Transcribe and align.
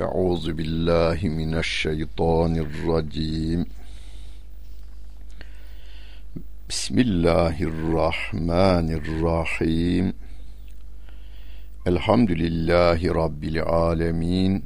أعوذ 0.00 0.52
بالله 0.52 1.18
من 1.28 1.54
الشيطان 1.54 2.56
الرجيم 2.56 3.66
بسم 6.68 6.98
الله 6.98 7.56
الرحمن 7.62 8.88
الرحيم 9.00 10.12
الحمد 11.86 12.30
لله 12.30 13.12
رب 13.12 13.44
العالمين 13.44 14.62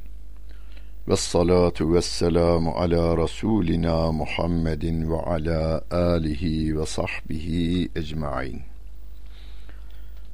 والصلاة 1.07 1.79
والسلام 1.81 2.69
على 2.69 3.13
رسولنا 3.13 4.11
محمد 4.11 4.85
وعلى 5.11 5.81
آله 5.91 6.73
وصحبه 6.77 7.47
ecmain. 7.95 8.61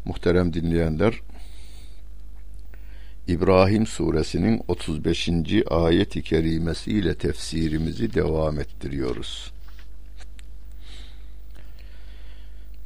Muhterem 0.06 0.54
dinleyenler, 0.54 1.14
İbrahim 3.29 3.87
suresinin 3.87 4.63
35. 4.69 5.31
ayet-i 5.71 6.23
kerimesiyle 6.23 7.15
tefsirimizi 7.15 8.15
devam 8.15 8.61
ettiriyoruz. 8.61 9.53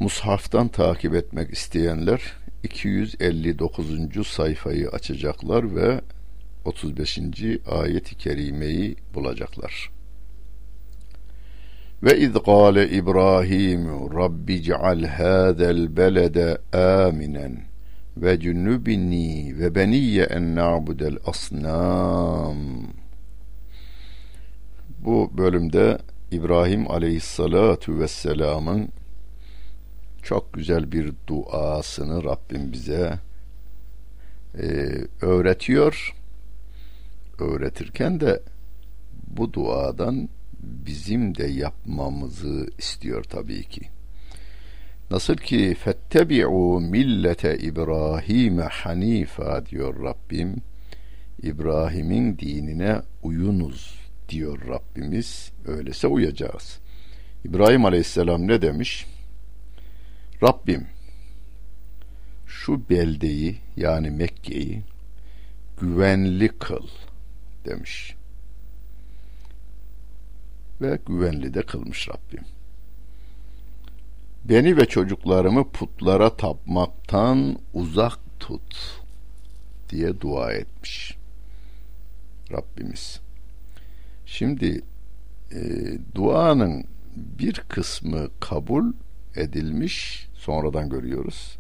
Mushaftan 0.01 0.69
takip 0.69 1.14
etmek 1.14 1.51
isteyenler 1.51 2.23
259. 2.62 4.27
sayfayı 4.27 4.88
açacaklar 4.88 5.77
ve 5.77 6.01
35. 6.64 7.19
ayet-i 7.66 8.14
kerimeyi 8.14 8.97
bulacaklar. 9.14 9.91
Ve 12.03 12.19
iz 12.19 12.33
gâle 12.33 12.91
İbrahim 12.91 13.89
Rabbi 14.19 14.62
ceal 14.62 15.05
hâzel 15.05 15.97
belede 15.97 16.59
âminen 16.73 17.76
ve 18.16 18.41
cünübini 18.41 19.59
ve 19.59 19.75
beniyye 19.75 20.25
en 20.25 20.56
na'budel 20.56 21.19
asnam. 21.27 22.56
Bu 24.98 25.30
bölümde 25.39 25.98
İbrahim 26.31 26.91
aleyhissalatu 26.91 27.98
vesselamın 27.98 28.89
çok 30.22 30.53
güzel 30.53 30.92
bir 30.92 31.12
duasını 31.27 32.25
Rabbim 32.25 32.72
bize 32.72 33.19
e, 34.59 34.67
öğretiyor. 35.20 36.14
Öğretirken 37.39 38.20
de 38.20 38.42
bu 39.27 39.53
duadan 39.53 40.28
bizim 40.61 41.34
de 41.34 41.47
yapmamızı 41.47 42.67
istiyor 42.78 43.25
tabii 43.25 43.62
ki. 43.64 43.95
Nasıl 45.11 45.37
ki 45.37 45.75
fettebi'u 45.75 46.81
millete 46.81 47.59
İbrahim'e 47.59 48.62
hanifa 48.62 49.67
diyor 49.67 50.05
Rabbim. 50.05 50.57
İbrahim'in 51.43 52.39
dinine 52.39 53.03
uyunuz 53.23 53.99
diyor 54.29 54.59
Rabbimiz. 54.69 55.53
Öylese 55.67 56.07
uyacağız. 56.07 56.79
İbrahim 57.45 57.84
Aleyhisselam 57.84 58.49
ne 58.49 58.62
demiş? 58.62 59.07
Rabbim 60.43 60.87
şu 62.47 62.89
beldeyi 62.91 63.57
yani 63.77 64.11
Mekke'yi 64.11 64.83
güvenli 65.81 66.49
kıl 66.49 66.87
demiş. 67.65 68.17
Ve 70.81 70.99
güvenli 71.07 71.55
de 71.55 71.62
kılmış 71.62 72.09
Rabbim. 72.09 72.56
Beni 74.48 74.77
ve 74.77 74.86
çocuklarımı 74.86 75.70
putlara 75.70 76.36
tapmaktan 76.36 77.58
uzak 77.75 78.19
tut 78.41 79.00
diye 79.91 80.20
dua 80.20 80.53
etmiş 80.53 81.16
Rabbimiz. 82.53 83.20
Şimdi 84.27 84.83
e, 85.53 85.61
duanın 86.14 86.84
bir 87.16 87.55
kısmı 87.55 88.28
kabul 88.41 88.92
edilmiş, 89.36 90.28
sonradan 90.34 90.88
görüyoruz. 90.88 91.59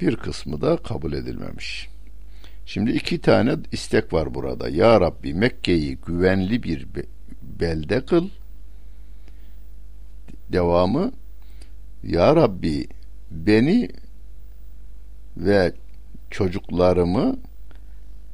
Bir 0.00 0.16
kısmı 0.16 0.60
da 0.60 0.76
kabul 0.76 1.12
edilmemiş. 1.12 1.88
Şimdi 2.66 2.90
iki 2.90 3.20
tane 3.20 3.56
istek 3.72 4.12
var 4.12 4.34
burada. 4.34 4.68
Ya 4.68 5.00
Rabbi 5.00 5.34
Mekke'yi 5.34 5.96
güvenli 5.96 6.62
bir 6.62 6.86
belde 7.42 8.04
kıl. 8.04 8.28
Devamı 10.52 11.12
Ya 12.06 12.36
Rabbi 12.36 12.88
beni 13.30 13.88
ve 15.36 15.72
çocuklarımı 16.30 17.36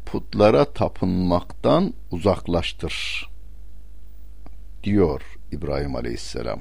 putlara 0.07 0.65
tapınmaktan 0.65 1.95
uzaklaştır 2.11 3.29
diyor 4.85 5.23
İbrahim 5.53 5.97
Aleyhisselam. 5.97 6.61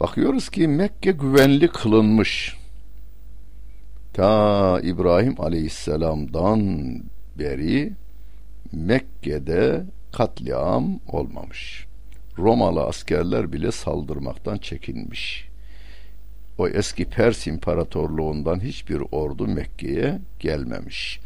Bakıyoruz 0.00 0.48
ki 0.48 0.68
Mekke 0.68 1.12
güvenli 1.12 1.68
kılınmış. 1.68 2.56
Ta 4.12 4.80
İbrahim 4.82 5.40
Aleyhisselam'dan 5.40 6.60
beri 7.38 7.92
Mekke'de 8.72 9.84
katliam 10.12 11.00
olmamış. 11.08 11.91
Romalı 12.38 12.82
askerler 12.82 13.52
bile 13.52 13.72
saldırmaktan 13.72 14.58
çekinmiş. 14.58 15.48
O 16.58 16.68
eski 16.68 17.04
Pers 17.04 17.46
İmparatorluğundan 17.46 18.60
hiçbir 18.60 19.02
ordu 19.12 19.46
Mekke'ye 19.46 20.18
gelmemiş. 20.40 21.20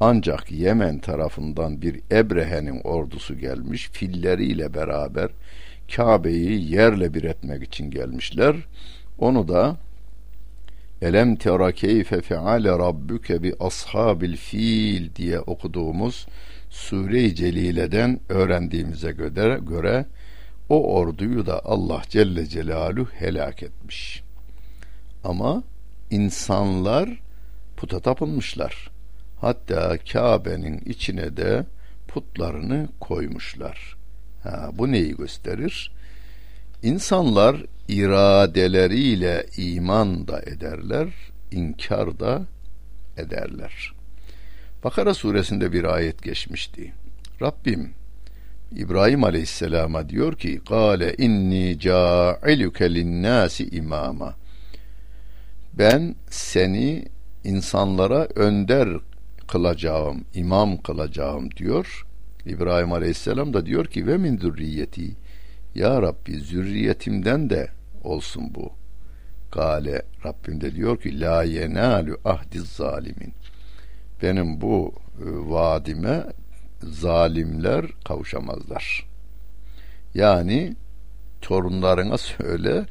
Ancak 0.00 0.52
Yemen 0.52 0.98
tarafından 0.98 1.82
bir 1.82 2.00
Ebrehe'nin 2.12 2.80
ordusu 2.80 3.38
gelmiş, 3.38 3.88
filleriyle 3.92 4.74
beraber 4.74 5.30
Kabe'yi 5.96 6.72
yerle 6.72 7.14
bir 7.14 7.24
etmek 7.24 7.62
için 7.62 7.90
gelmişler. 7.90 8.56
Onu 9.18 9.48
da 9.48 9.76
Elem 11.02 11.36
tera 11.36 11.72
keyfe 11.72 12.20
feale 12.20 12.68
rabbuke 12.68 13.42
bi 13.42 13.54
ashabil 13.60 14.36
fil 14.36 15.14
diye 15.14 15.40
okuduğumuz 15.40 16.26
Sure-i 16.70 17.34
Celile'den 17.34 18.20
öğrendiğimize 18.28 19.12
göre, 19.12 19.60
göre 19.68 20.06
o 20.68 20.94
orduyu 20.94 21.46
da 21.46 21.64
Allah 21.64 22.02
Celle 22.08 22.46
Celaluhu 22.46 23.10
helak 23.12 23.62
etmiş. 23.62 24.22
Ama 25.24 25.62
insanlar 26.10 27.08
puta 27.76 28.00
tapınmışlar. 28.00 28.90
Hatta 29.40 29.98
Kabe'nin 30.12 30.78
içine 30.78 31.36
de 31.36 31.66
putlarını 32.08 32.88
koymuşlar. 33.00 33.96
Ha, 34.42 34.70
bu 34.72 34.92
neyi 34.92 35.16
gösterir? 35.16 35.92
İnsanlar 36.82 37.64
iradeleriyle 37.88 39.46
iman 39.56 40.28
da 40.28 40.42
ederler, 40.42 41.08
inkar 41.50 42.20
da 42.20 42.42
ederler. 43.16 43.92
Bakara 44.84 45.14
suresinde 45.14 45.72
bir 45.72 45.84
ayet 45.84 46.22
geçmişti. 46.22 46.92
Rabbim 47.42 47.94
İbrahim 48.72 49.24
Aleyhisselam'a 49.24 50.08
diyor 50.08 50.36
ki: 50.36 50.60
"Kale 50.68 51.14
inni 51.18 51.78
ca'iluke 51.78 52.94
linnâsi 52.94 53.68
imama." 53.68 54.34
Ben 55.78 56.14
seni 56.30 57.04
insanlara 57.44 58.28
önder 58.34 58.88
kılacağım, 59.48 60.24
imam 60.34 60.76
kılacağım 60.76 61.50
diyor. 61.50 62.06
İbrahim 62.46 62.92
Aleyhisselam 62.92 63.54
da 63.54 63.66
diyor 63.66 63.86
ki 63.86 64.06
ve 64.06 64.16
min 64.16 64.38
zürriyeti 64.38 65.10
ya 65.74 66.02
Rabbi 66.02 66.40
zürriyetimden 66.40 67.50
de 67.50 67.68
olsun 68.04 68.54
bu. 68.54 68.72
Gale 69.52 70.02
Rabbim 70.24 70.60
de 70.60 70.74
diyor 70.74 71.00
ki 71.00 71.20
la 71.20 71.42
yenalu 71.42 72.18
ahdiz 72.24 72.64
zalimin. 72.64 73.34
Benim 74.22 74.60
bu 74.60 74.92
e, 75.18 75.24
vaadime 75.24 76.24
zalimler 76.90 77.86
kavuşamazlar. 78.04 79.06
Yani 80.14 80.76
torunlarına 81.40 82.18
söyle 82.18 82.86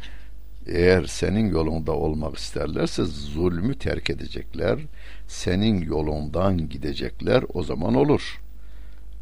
eğer 0.67 1.05
senin 1.05 1.51
yolunda 1.51 1.91
olmak 1.91 2.37
isterlerse 2.37 3.05
zulmü 3.05 3.79
terk 3.79 4.09
edecekler. 4.09 4.79
Senin 5.27 5.81
yolundan 5.81 6.69
gidecekler 6.69 7.43
o 7.53 7.63
zaman 7.63 7.93
olur. 7.95 8.41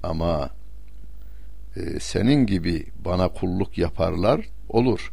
Ama 0.03 0.49
e, 1.75 1.99
senin 1.99 2.45
gibi 2.45 2.85
bana 3.05 3.27
kulluk 3.27 3.77
yaparlar 3.77 4.45
olur. 4.69 5.11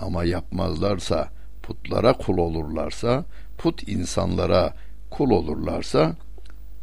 Ama 0.00 0.24
yapmazlarsa 0.24 1.28
putlara 1.62 2.12
kul 2.12 2.38
olurlarsa 2.38 3.24
put 3.58 3.88
insanlara 3.88 4.74
kul 5.10 5.30
olurlarsa 5.30 6.16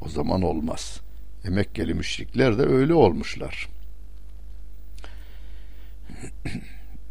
o 0.02 0.10
zaman 0.10 0.42
olmaz. 0.42 1.02
E 1.48 1.50
Mekkeli 1.50 1.94
müşrikler 1.94 2.58
de 2.58 2.64
öyle 2.64 2.94
olmuşlar. 2.94 3.70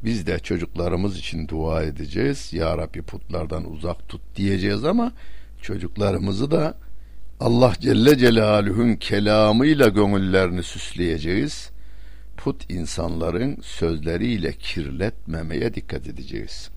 Biz 0.04 0.26
de 0.26 0.38
çocuklarımız 0.38 1.18
için 1.18 1.48
dua 1.48 1.82
edeceğiz. 1.82 2.52
Ya 2.52 2.78
Rabbi 2.78 3.02
putlardan 3.02 3.70
uzak 3.72 4.08
tut 4.08 4.20
diyeceğiz 4.36 4.84
ama 4.84 5.12
çocuklarımızı 5.62 6.50
da 6.50 6.78
Allah 7.40 7.72
Celle 7.80 8.18
Celaluhu'nun 8.18 8.94
kelamıyla 8.94 9.88
gönüllerini 9.88 10.62
süsleyeceğiz. 10.62 11.70
Put 12.36 12.70
insanların 12.70 13.58
sözleriyle 13.62 14.52
kirletmemeye 14.52 15.74
dikkat 15.74 16.08
edeceğiz. 16.08 16.70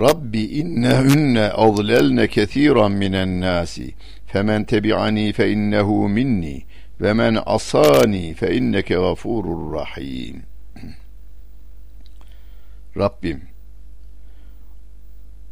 Rabbi 0.00 0.40
innehunne 0.40 1.50
azlelne 1.50 2.28
kethiran 2.28 2.92
minen 2.92 3.40
nasi 3.40 3.94
femen 4.34 4.64
tebi'ani 4.64 5.32
fe 5.32 5.50
innehu 5.52 6.08
minni 6.08 6.64
ve 7.00 7.12
men 7.12 7.38
asani 7.46 8.34
fe 8.34 8.56
inneke 8.56 8.94
gafurur 8.94 9.72
rahim. 9.74 10.42
Rabbim 12.96 13.42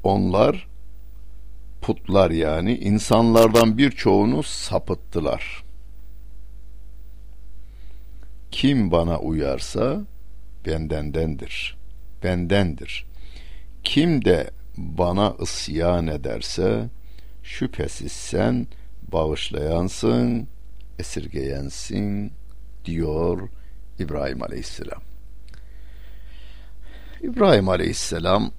onlar 0.02 0.68
putlar 1.82 2.30
yani 2.30 2.78
insanlardan 2.78 3.78
birçoğunu 3.78 4.42
sapıttılar. 4.42 5.64
Kim 8.50 8.90
bana 8.90 9.18
uyarsa 9.18 10.00
bendendendir. 10.66 11.76
Bendendir. 12.22 13.04
Kim 13.84 14.24
de 14.24 14.50
bana 14.76 15.34
isyan 15.40 16.06
ederse 16.06 16.88
şüphesiz 17.42 18.12
sen 18.12 18.66
bağışlayansın, 19.12 20.48
esirgeyensin 20.98 22.32
diyor 22.84 23.48
İbrahim 23.98 24.42
Aleyhisselam. 24.42 25.02
İbrahim 27.22 27.68
Aleyhisselam 27.68 28.50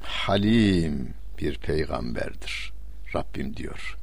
halim 0.00 1.14
bir 1.38 1.58
peygamberdir. 1.58 2.72
Rabbim 3.14 3.56
diyor. 3.56 3.98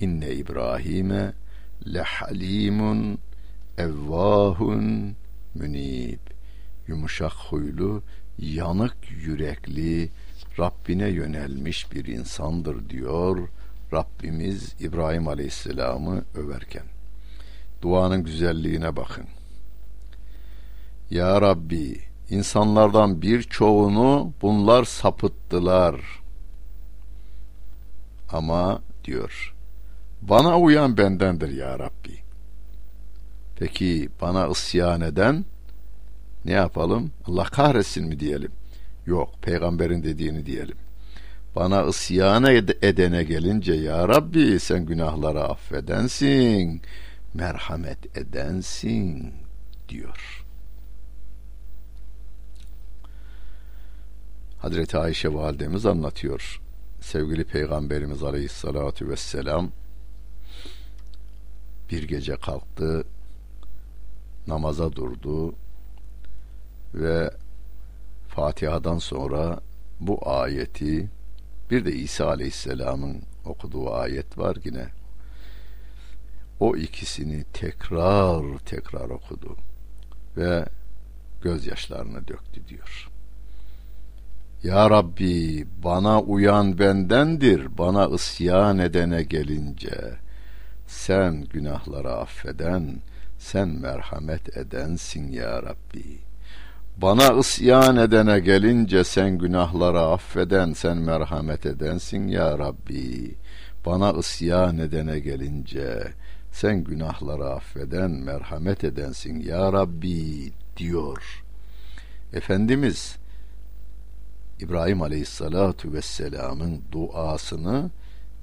İnne 0.00 0.30
İbrahim'e 0.30 1.32
lehalimun 1.94 3.18
evvahun 3.78 5.16
münib. 5.54 6.18
Yumuşak 6.86 7.32
huylu, 7.32 8.02
yanık 8.38 8.96
yürekli, 9.10 10.10
Rabbine 10.58 11.08
yönelmiş 11.08 11.92
bir 11.92 12.04
insandır 12.04 12.88
diyor 12.88 13.48
Rabbimiz 13.92 14.74
İbrahim 14.80 15.28
Aleyhisselam'ı 15.28 16.24
överken. 16.34 16.84
Duanın 17.82 18.24
güzelliğine 18.24 18.96
bakın. 18.96 19.26
Ya 21.10 21.40
Rabbi, 21.40 22.00
insanlardan 22.30 23.22
birçoğunu 23.22 24.32
bunlar 24.42 24.84
sapıttılar.'' 24.84 26.20
Ama 28.32 28.82
diyor 29.04 29.54
bana 30.22 30.58
uyan 30.58 30.96
bendendir 30.96 31.48
ya 31.48 31.78
Rabbi. 31.78 32.18
Peki 33.56 34.08
bana 34.20 34.46
isyan 34.46 35.00
eden 35.00 35.44
ne 36.44 36.52
yapalım? 36.52 37.12
Allah 37.26 37.44
kahretsin 37.44 38.06
mi 38.06 38.20
diyelim? 38.20 38.52
Yok 39.10 39.42
peygamberin 39.42 40.02
dediğini 40.02 40.46
diyelim. 40.46 40.76
Bana 41.56 41.82
isyan 41.82 42.44
edene 42.82 43.24
gelince 43.24 43.72
ya 43.72 44.08
Rabbi 44.08 44.60
sen 44.60 44.86
günahları 44.86 45.42
affedensin, 45.44 46.82
merhamet 47.34 48.16
edensin 48.16 49.34
diyor. 49.88 50.44
Hazreti 54.58 54.98
Ayşe 54.98 55.34
validemiz 55.34 55.86
anlatıyor 55.86 56.60
sevgili 57.00 57.44
Peygamberimiz 57.44 58.22
Aleyhisselatü 58.22 59.08
Vesselam 59.08 59.70
bir 61.90 62.02
gece 62.02 62.36
kalktı, 62.36 63.04
namaza 64.46 64.92
durdu 64.92 65.54
ve 66.94 67.30
Fatiha'dan 68.30 68.98
sonra 68.98 69.60
bu 70.00 70.30
ayeti 70.30 71.10
bir 71.70 71.84
de 71.84 71.92
İsa 71.92 72.26
Aleyhisselam'ın 72.28 73.22
okuduğu 73.44 73.94
ayet 73.94 74.38
var 74.38 74.56
yine. 74.64 74.86
O 76.60 76.76
ikisini 76.76 77.44
tekrar 77.52 78.58
tekrar 78.58 79.10
okudu 79.10 79.56
ve 80.36 80.64
gözyaşlarını 81.42 82.28
döktü 82.28 82.68
diyor. 82.68 83.08
Ya 84.62 84.90
Rabbi 84.90 85.66
bana 85.84 86.20
uyan 86.20 86.78
bendendir, 86.78 87.78
bana 87.78 88.06
isyan 88.06 88.78
edene 88.78 89.22
gelince. 89.22 90.14
Sen 90.86 91.44
günahları 91.44 92.12
affeden, 92.12 93.00
sen 93.38 93.68
merhamet 93.68 94.56
edensin 94.56 95.32
ya 95.32 95.62
Rabbi. 95.62 96.29
Bana 97.02 97.32
isyan 97.32 97.96
edene 97.96 98.40
gelince 98.40 99.04
sen 99.04 99.38
günahları 99.38 100.00
affeden, 100.00 100.72
sen 100.72 100.96
merhamet 100.96 101.66
edensin 101.66 102.28
ya 102.28 102.58
Rabbi. 102.58 103.34
Bana 103.86 104.12
isyan 104.12 104.78
edene 104.78 105.18
gelince 105.18 106.12
sen 106.52 106.84
günahları 106.84 107.44
affeden, 107.44 108.10
merhamet 108.10 108.84
edensin 108.84 109.40
ya 109.40 109.72
Rabbi 109.72 110.52
diyor. 110.76 111.44
Efendimiz 112.32 113.16
İbrahim 114.58 115.02
Aleyhisselatu 115.02 115.92
Vesselam'ın 115.92 116.82
duasını 116.92 117.90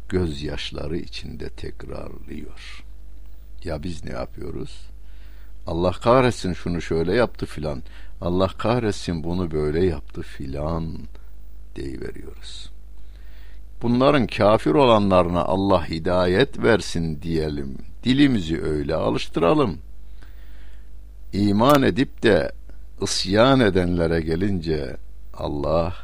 gözyaşları 0.09 0.97
içinde 0.97 1.49
tekrarlıyor. 1.49 2.85
Ya 3.63 3.83
biz 3.83 4.03
ne 4.03 4.11
yapıyoruz? 4.11 4.96
Allah 5.67 5.91
kahretsin 5.91 6.53
şunu 6.53 6.81
şöyle 6.81 7.13
yaptı 7.13 7.45
filan. 7.45 7.83
Allah 8.21 8.47
kahretsin 8.47 9.23
bunu 9.23 9.51
böyle 9.51 9.85
yaptı 9.85 10.21
filan 10.21 10.97
deyiveriyoruz. 11.75 12.71
Bunların 13.81 14.27
kafir 14.27 14.71
olanlarına 14.71 15.41
Allah 15.43 15.89
hidayet 15.89 16.63
versin 16.63 17.21
diyelim. 17.21 17.77
Dilimizi 18.03 18.61
öyle 18.61 18.95
alıştıralım. 18.95 19.77
İman 21.33 21.83
edip 21.83 22.23
de 22.23 22.51
isyan 23.01 23.59
edenlere 23.59 24.21
gelince 24.21 24.97
Allah 25.33 25.95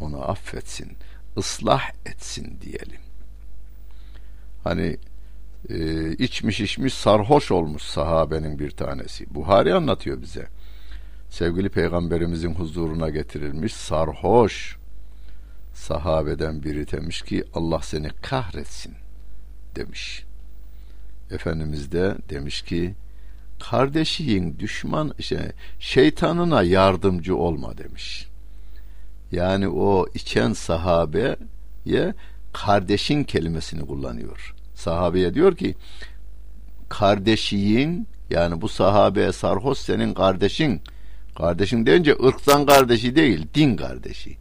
onu 0.00 0.30
affetsin, 0.30 0.92
ıslah 1.36 1.90
etsin 2.06 2.58
diyelim. 2.60 3.00
Hani 4.64 4.96
e, 5.68 6.10
içmiş 6.12 6.60
içmiş 6.60 6.94
sarhoş 6.94 7.50
olmuş 7.50 7.82
sahabenin 7.82 8.58
bir 8.58 8.70
tanesi. 8.70 9.34
Buhari 9.34 9.74
anlatıyor 9.74 10.22
bize. 10.22 10.46
Sevgili 11.30 11.68
peygamberimizin 11.68 12.54
huzuruna 12.54 13.10
getirilmiş 13.10 13.72
sarhoş 13.72 14.76
sahabeden 15.74 16.62
biri 16.62 16.90
demiş 16.90 17.22
ki 17.22 17.44
Allah 17.54 17.82
seni 17.82 18.08
kahretsin 18.22 18.94
demiş. 19.76 20.24
Efendimiz 21.30 21.92
de 21.92 22.16
demiş 22.30 22.62
ki 22.62 22.94
kardeşiyin 23.60 24.58
düşman 24.58 25.14
işte 25.18 25.52
şeytanına 25.80 26.62
yardımcı 26.62 27.36
olma 27.36 27.78
demiş. 27.78 28.28
Yani 29.32 29.68
o 29.68 30.06
içen 30.14 30.52
sahabeye 30.52 32.14
kardeşin 32.52 33.24
kelimesini 33.24 33.86
kullanıyor. 33.86 34.54
Sahabeye 34.82 35.34
diyor 35.34 35.56
ki 35.56 35.74
kardeşiyin 36.88 38.08
yani 38.30 38.60
bu 38.60 38.68
sahabeye 38.68 39.32
sarhoş 39.32 39.78
senin 39.78 40.14
kardeşin. 40.14 40.82
Kardeşin 41.36 41.86
deyince 41.86 42.16
ırktan 42.24 42.66
kardeşi 42.66 43.16
değil, 43.16 43.46
din 43.54 43.76
kardeşi. 43.76 44.36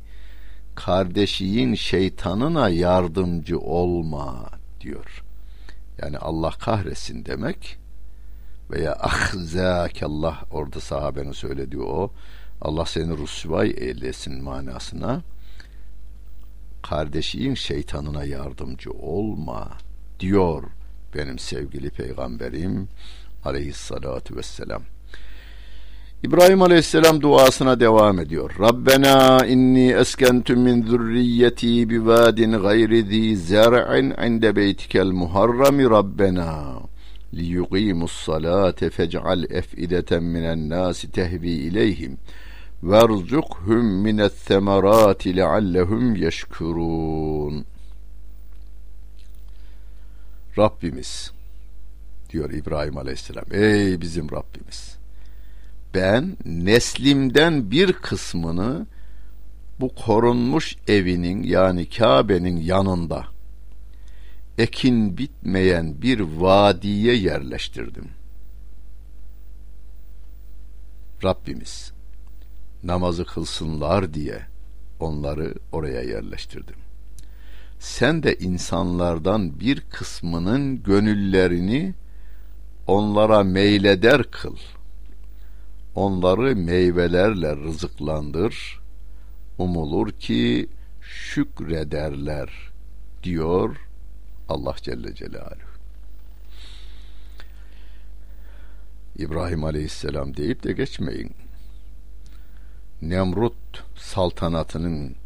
Kardeşiyin 0.75 1.75
şeytanına 1.75 2.69
yardımcı 2.69 3.60
olma 3.60 4.50
diyor. 4.81 5.24
Yani 6.01 6.17
Allah 6.17 6.51
kahretsin 6.51 7.25
demek 7.25 7.77
veya 8.71 8.93
ahzakallah 8.95 10.43
orada 10.51 10.79
sahabenin 10.79 11.31
söylediği 11.31 11.81
o 11.81 12.12
Allah 12.62 12.86
seni 12.86 13.17
rusvay 13.17 13.74
eylesin 13.77 14.43
manasına 14.43 15.21
kardeşin 16.81 17.53
şeytanına 17.53 18.24
yardımcı 18.24 18.91
olma 18.91 19.77
diyor 20.22 20.63
benim 21.16 21.40
sevgili 21.40 21.90
peygamberim 21.90 22.88
aleyhissalatu 23.46 24.36
vesselam. 24.36 24.82
İbrahim 26.24 26.62
Aleyhisselam 26.62 27.22
duasına 27.22 27.80
devam 27.80 28.20
ediyor. 28.20 28.56
Rabbena 28.60 29.46
inni 29.46 29.92
eskentu 29.92 30.56
min 30.56 30.86
zürriyeti 30.86 31.90
bi 31.90 32.06
vadin 32.06 32.51
gayri 32.51 33.04
zi 33.04 33.38
zer'in 33.38 34.28
inde 34.28 34.56
beytikel 34.56 35.06
muharrami 35.06 35.90
Rabbena 35.90 36.74
liyuqimus 37.34 38.12
salate 38.12 38.90
fec'al 38.90 39.44
ef'ideten 39.44 40.24
minen 40.24 40.70
nasi 40.70 41.12
tehvi 41.12 41.50
ileyhim 41.50 42.18
verzukhum 42.84 43.86
minet 43.86 44.34
semerati 44.34 45.36
leallehum 45.36 46.16
yeşkurun. 46.16 47.66
Rabbimiz 50.58 51.31
diyor 52.29 52.50
İbrahim 52.50 52.98
Aleyhisselam. 52.98 53.46
Ey 53.51 54.01
bizim 54.01 54.31
Rabbimiz. 54.31 54.98
Ben 55.93 56.38
neslimden 56.46 57.72
bir 57.72 57.93
kısmını 57.93 58.88
bu 59.79 59.96
korunmuş 59.96 60.77
evinin 60.88 61.43
yani 61.43 61.89
Kabe'nin 61.89 62.58
yanında 62.58 63.27
ekin 64.58 65.17
bitmeyen 65.17 66.01
bir 66.01 66.20
vadiye 66.20 67.15
yerleştirdim. 67.15 68.10
Rabbimiz 71.24 71.91
namazı 72.84 73.25
kılsınlar 73.25 74.13
diye 74.13 74.41
onları 75.00 75.55
oraya 75.72 76.01
yerleştirdim. 76.01 76.75
Sen 77.82 78.24
de 78.24 78.36
insanlardan 78.36 79.60
bir 79.60 79.82
kısmının 79.82 80.84
gönüllerini 80.84 81.94
onlara 82.88 83.44
meyleder 83.44 84.24
kıl. 84.24 84.58
Onları 85.96 86.56
meyvelerle 86.56 87.56
rızıklandır. 87.56 88.80
Umulur 89.58 90.12
ki 90.12 90.68
şükrederler 91.02 92.50
diyor 93.24 93.78
Allah 94.50 94.76
Celle 94.82 95.16
Celaluhu. 95.16 95.72
İbrahim 99.16 99.64
Aleyhisselam 99.64 100.38
deyip 100.38 100.64
de 100.64 100.74
geçmeyin. 100.74 101.32
Nemrut 103.02 103.84
saltanatının 103.96 105.21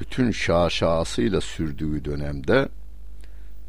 bütün 0.00 0.30
şaşasıyla 0.30 1.40
sürdüğü 1.40 2.04
dönemde 2.04 2.68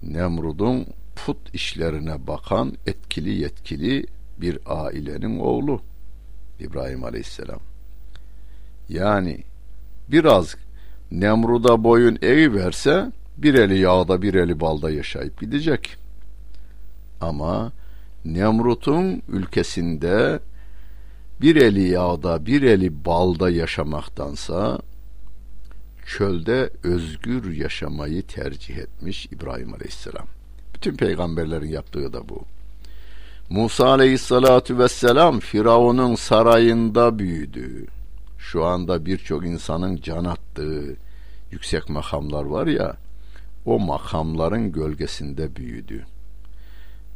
Nemrud'un 0.03 0.85
put 1.15 1.55
işlerine 1.55 2.27
bakan 2.27 2.73
etkili 2.87 3.29
yetkili 3.29 4.05
bir 4.37 4.59
ailenin 4.65 5.39
oğlu 5.39 5.81
İbrahim 6.59 7.03
Aleyhisselam. 7.03 7.59
Yani 8.89 9.43
biraz 10.07 10.55
Nemrud'a 11.11 11.83
boyun 11.83 12.17
eği 12.21 12.53
verse 12.53 13.11
bir 13.37 13.53
eli 13.53 13.79
yağda 13.79 14.21
bir 14.21 14.33
eli 14.33 14.59
balda 14.59 14.91
yaşayıp 14.91 15.39
gidecek. 15.41 15.97
Ama 17.21 17.71
Nemrut'un 18.25 19.21
ülkesinde 19.27 20.39
bir 21.41 21.55
eli 21.55 21.87
yağda 21.87 22.45
bir 22.45 22.61
eli 22.61 23.05
balda 23.05 23.49
yaşamaktansa 23.49 24.79
çölde 26.05 26.69
özgür 26.83 27.51
yaşamayı 27.51 28.23
tercih 28.23 28.77
etmiş 28.77 29.25
İbrahim 29.25 29.73
Aleyhisselam. 29.73 30.27
Bütün 30.75 30.95
peygamberlerin 30.95 31.69
yaptığı 31.69 32.13
da 32.13 32.29
bu. 32.29 32.45
Musa 33.49 33.87
Aleyhisselatü 33.87 34.77
Vesselam 34.77 35.39
Firavun'un 35.39 36.15
sarayında 36.15 37.19
büyüdü. 37.19 37.87
Şu 38.37 38.65
anda 38.65 39.05
birçok 39.05 39.45
insanın 39.45 39.95
can 39.95 40.25
attığı 40.25 40.95
yüksek 41.51 41.89
makamlar 41.89 42.43
var 42.43 42.67
ya, 42.67 42.97
o 43.65 43.79
makamların 43.79 44.71
gölgesinde 44.71 45.55
büyüdü. 45.55 46.05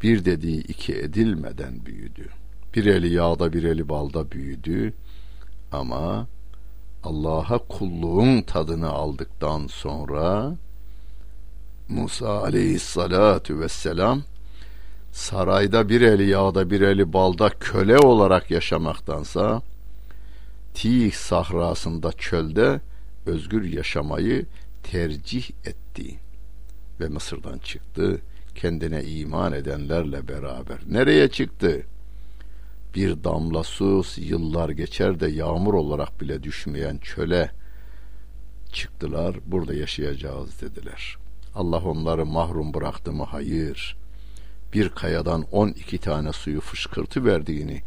Bir 0.03 0.25
dediği 0.25 0.62
iki 0.62 0.96
edilmeden 0.96 1.86
büyüdü. 1.86 2.29
Bir 2.75 2.86
eli 2.86 3.13
yağda 3.13 3.53
bir 3.53 3.63
eli 3.63 3.89
balda 3.89 4.32
büyüdü 4.32 4.94
ama 5.72 6.27
Allah'a 7.04 7.58
kulluğun 7.58 8.42
tadını 8.42 8.89
aldıktan 8.89 9.68
sonra 9.68 10.56
Musa 11.89 12.42
aleyhissalatu 12.42 13.60
vesselam 13.60 14.22
sarayda 15.12 15.89
bir 15.89 16.01
eli 16.01 16.30
yağda 16.30 16.70
bir 16.70 16.82
eli 16.82 17.13
balda 17.13 17.50
köle 17.50 17.98
olarak 17.98 18.51
yaşamaktansa 18.51 19.62
Tih 20.74 21.13
sahrasında 21.13 22.12
çölde 22.12 22.82
özgür 23.25 23.63
yaşamayı 23.63 24.46
tercih 24.84 25.50
etti 25.66 26.20
ve 27.00 27.08
Mısır'dan 27.08 27.58
çıktı 27.58 28.22
kendine 28.56 29.04
iman 29.04 29.54
edenlerle 29.54 30.27
beraber. 30.27 30.77
Nereye 30.89 31.27
çıktı? 31.27 31.84
Bir 32.98 33.24
damla 33.24 33.63
su 33.63 34.04
yıllar 34.18 34.70
geçer 34.70 35.20
de 35.20 35.27
yağmur 35.27 35.74
olarak 35.74 36.22
bile 36.22 36.44
düşmeyen 36.44 36.98
çöle 36.98 37.51
çıktılar. 38.74 39.36
Burada 39.46 39.74
yaşayacağız 39.74 40.62
dediler. 40.62 41.18
Allah 41.56 41.77
onları 41.77 42.25
mahrum 42.25 42.74
bıraktı 42.74 43.12
mı? 43.12 43.24
Hayır. 43.24 43.98
Bir 44.74 44.89
kayadan 44.89 45.46
on 45.51 45.70
iki 45.70 45.98
tane 45.98 46.34
suyu 46.34 46.62
fışkırtı 46.62 47.25
verdiğini 47.25 47.82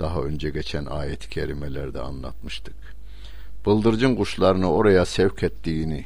daha 0.00 0.20
önce 0.20 0.50
geçen 0.50 0.84
ayet-i 0.84 1.28
kerimelerde 1.28 2.00
anlatmıştık. 2.00 2.96
Bıldırcın 3.66 4.16
kuşlarını 4.16 4.72
oraya 4.72 5.04
sevk 5.04 5.42
ettiğini, 5.42 6.04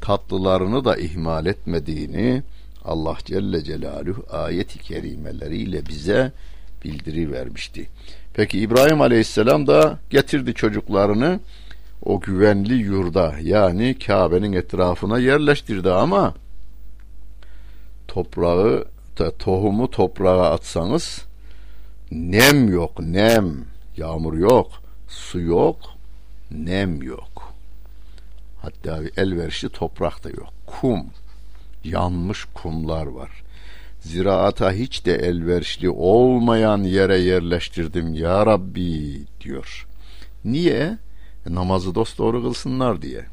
tatlılarını 0.00 0.84
da 0.84 0.96
ihmal 0.96 1.46
etmediğini 1.46 2.42
Allah 2.84 3.16
Celle 3.24 3.64
Celaluhu 3.64 4.24
ayet-i 4.30 4.78
kerimeleriyle 4.78 5.86
bize 5.86 6.32
bildiri 6.84 7.32
vermişti. 7.32 7.88
Peki 8.34 8.60
İbrahim 8.60 9.00
Aleyhisselam 9.00 9.66
da 9.66 9.98
getirdi 10.10 10.54
çocuklarını 10.54 11.40
o 12.04 12.20
güvenli 12.20 12.74
yurda 12.74 13.34
yani 13.42 13.98
Kabe'nin 13.98 14.52
etrafına 14.52 15.18
yerleştirdi 15.18 15.90
ama 15.90 16.34
toprağı 18.08 18.84
tohumu 19.38 19.90
toprağa 19.90 20.50
atsanız 20.50 21.24
nem 22.10 22.68
yok 22.72 23.00
nem. 23.00 23.64
Yağmur 23.96 24.34
yok 24.34 24.70
su 25.08 25.40
yok 25.40 25.76
nem 26.50 27.02
yok. 27.02 27.54
Hatta 28.62 29.00
elverişli 29.16 29.68
toprak 29.68 30.24
da 30.24 30.30
yok. 30.30 30.52
Kum 30.66 31.06
yanmış 31.84 32.44
kumlar 32.54 33.06
var 33.06 33.41
ziraata 34.02 34.72
hiç 34.72 35.06
de 35.06 35.14
elverişli 35.14 35.90
olmayan 35.90 36.82
yere 36.82 37.18
yerleştirdim 37.18 38.14
ya 38.14 38.46
Rabbi 38.46 39.22
diyor. 39.40 39.86
Niye? 40.44 40.98
E, 41.46 41.54
namazı 41.54 41.94
dost 41.94 42.18
doğru 42.18 42.42
kılsınlar 42.42 43.02
diye. 43.02 43.26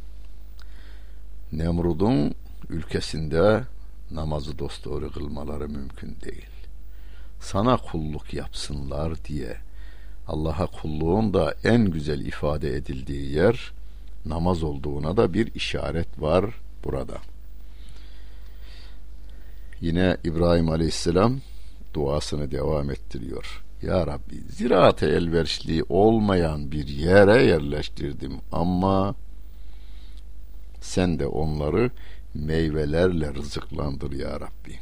Nemrud'un 1.52 2.36
ülkesinde 2.70 3.64
namazı 4.12 4.60
dost 4.60 4.86
doğru 4.86 5.12
kılmaları 5.12 5.70
mümkün 5.70 6.18
değil. 6.26 6.50
Sana 7.40 7.78
kulluk 7.78 8.34
yapsınlar 8.34 9.26
diye 9.26 9.58
Allah'a 10.28 10.66
kulluğun 10.66 11.34
da 11.34 11.56
en 11.64 11.86
güzel 11.86 12.26
ifade 12.26 12.76
edildiği 12.76 13.32
yer 13.32 13.72
namaz 14.26 14.64
olduğuna 14.64 15.18
da 15.18 15.34
bir 15.34 15.56
işaret 15.56 16.22
var 16.22 16.46
burada. 16.84 17.18
Yine 19.82 20.18
İbrahim 20.24 20.70
Aleyhisselam 20.70 21.40
duasını 21.94 22.52
devam 22.52 22.92
ettiriyor. 22.92 23.64
Ya 23.82 24.08
Rabbi 24.08 24.36
ziraate 24.50 25.06
elverişli 25.06 25.84
olmayan 25.90 26.72
bir 26.72 26.88
yere 26.88 27.44
yerleştirdim 27.44 28.34
ama 28.52 29.16
sen 30.82 31.20
de 31.20 31.28
onları 31.28 31.92
meyvelerle 32.34 33.34
rızıklandır 33.34 34.12
ya 34.12 34.40
Rabbi. 34.40 34.80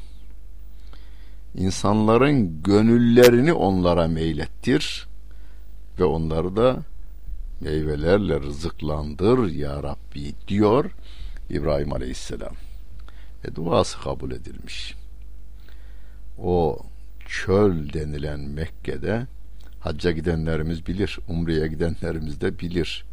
İnsanların 1.55 2.63
gönüllerini 2.63 3.53
onlara 3.53 4.07
meylettir 4.07 5.07
ve 5.99 6.03
onları 6.03 6.55
da 6.55 6.77
meyvelerle 7.61 8.39
rızıklandır 8.39 9.51
ya 9.51 9.83
Rabbi 9.83 10.33
diyor 10.47 10.91
İbrahim 11.49 11.93
Aleyhisselam 11.93 12.53
e, 13.47 13.55
duası 13.55 13.99
kabul 13.99 14.31
edilmiş. 14.31 14.95
O 16.37 16.79
çöl 17.25 17.93
denilen 17.93 18.39
Mekke'de 18.39 19.27
hacca 19.79 20.11
gidenlerimiz 20.11 20.87
bilir, 20.87 21.19
umreye 21.27 21.67
gidenlerimiz 21.67 22.41
de 22.41 22.59
bilir. 22.59 23.05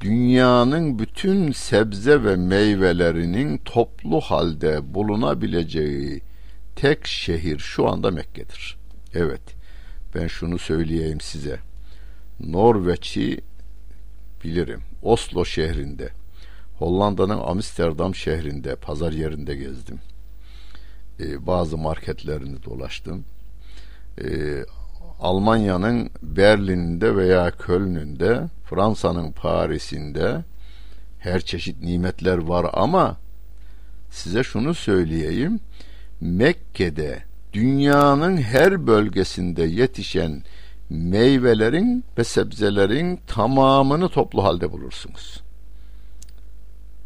Dünyanın 0.00 0.98
bütün 0.98 1.52
sebze 1.52 2.24
ve 2.24 2.36
meyvelerinin 2.36 3.58
toplu 3.58 4.20
halde 4.20 4.94
bulunabileceği 4.94 6.22
tek 6.76 7.06
şehir 7.06 7.58
şu 7.58 7.88
anda 7.88 8.10
Mekke'dir. 8.10 8.76
Evet, 9.14 9.42
ben 10.14 10.26
şunu 10.26 10.58
söyleyeyim 10.58 11.20
size. 11.20 11.58
Norveç'i 12.40 13.40
bilirim. 14.44 14.80
Oslo 15.02 15.44
şehrinde 15.44 16.08
Hollanda'nın 16.80 17.40
Amsterdam 17.40 18.14
şehrinde 18.14 18.76
pazar 18.76 19.12
yerinde 19.12 19.56
gezdim. 19.56 19.98
Ee, 21.20 21.46
bazı 21.46 21.78
marketlerini 21.78 22.64
dolaştım. 22.64 23.24
Ee, 24.24 24.64
Almanya'nın 25.20 26.10
Berlin'de 26.22 27.16
veya 27.16 27.50
Köln'ünde, 27.50 28.48
Fransa'nın 28.64 29.32
Paris'inde 29.32 30.44
her 31.18 31.40
çeşit 31.40 31.82
nimetler 31.82 32.38
var 32.38 32.66
ama 32.72 33.16
size 34.10 34.42
şunu 34.42 34.74
söyleyeyim. 34.74 35.60
Mekke'de 36.20 37.22
dünyanın 37.52 38.36
her 38.36 38.86
bölgesinde 38.86 39.62
yetişen 39.62 40.42
meyvelerin 40.90 42.04
ve 42.18 42.24
sebzelerin 42.24 43.20
tamamını 43.26 44.08
toplu 44.08 44.44
halde 44.44 44.72
bulursunuz. 44.72 45.49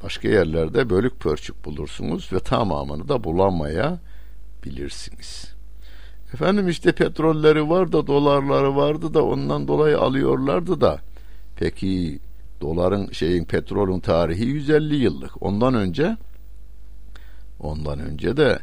Başka 0.05 0.29
yerlerde 0.29 0.91
bölük 0.91 1.21
pörçük 1.21 1.65
bulursunuz 1.65 2.33
ve 2.33 2.39
tamamını 2.39 3.09
da 3.09 3.25
bulamaya 3.25 3.99
bilirsiniz. 4.65 5.55
Efendim 6.35 6.69
işte 6.69 6.93
petrolleri 6.93 7.69
var 7.69 7.93
da 7.93 8.07
dolarları 8.07 8.77
vardı 8.77 9.15
da 9.15 9.25
ondan 9.25 9.69
dolayı 9.69 9.99
alıyorlardı 9.99 10.81
da. 10.81 11.01
Peki 11.57 12.19
doların 12.61 13.13
şeyin 13.13 13.45
petrolün 13.45 14.01
tarihi 14.01 14.45
150 14.45 14.95
yıllık. 14.95 15.43
Ondan 15.43 15.75
önce 15.75 16.17
ondan 17.61 17.99
önce 17.99 18.37
de 18.37 18.59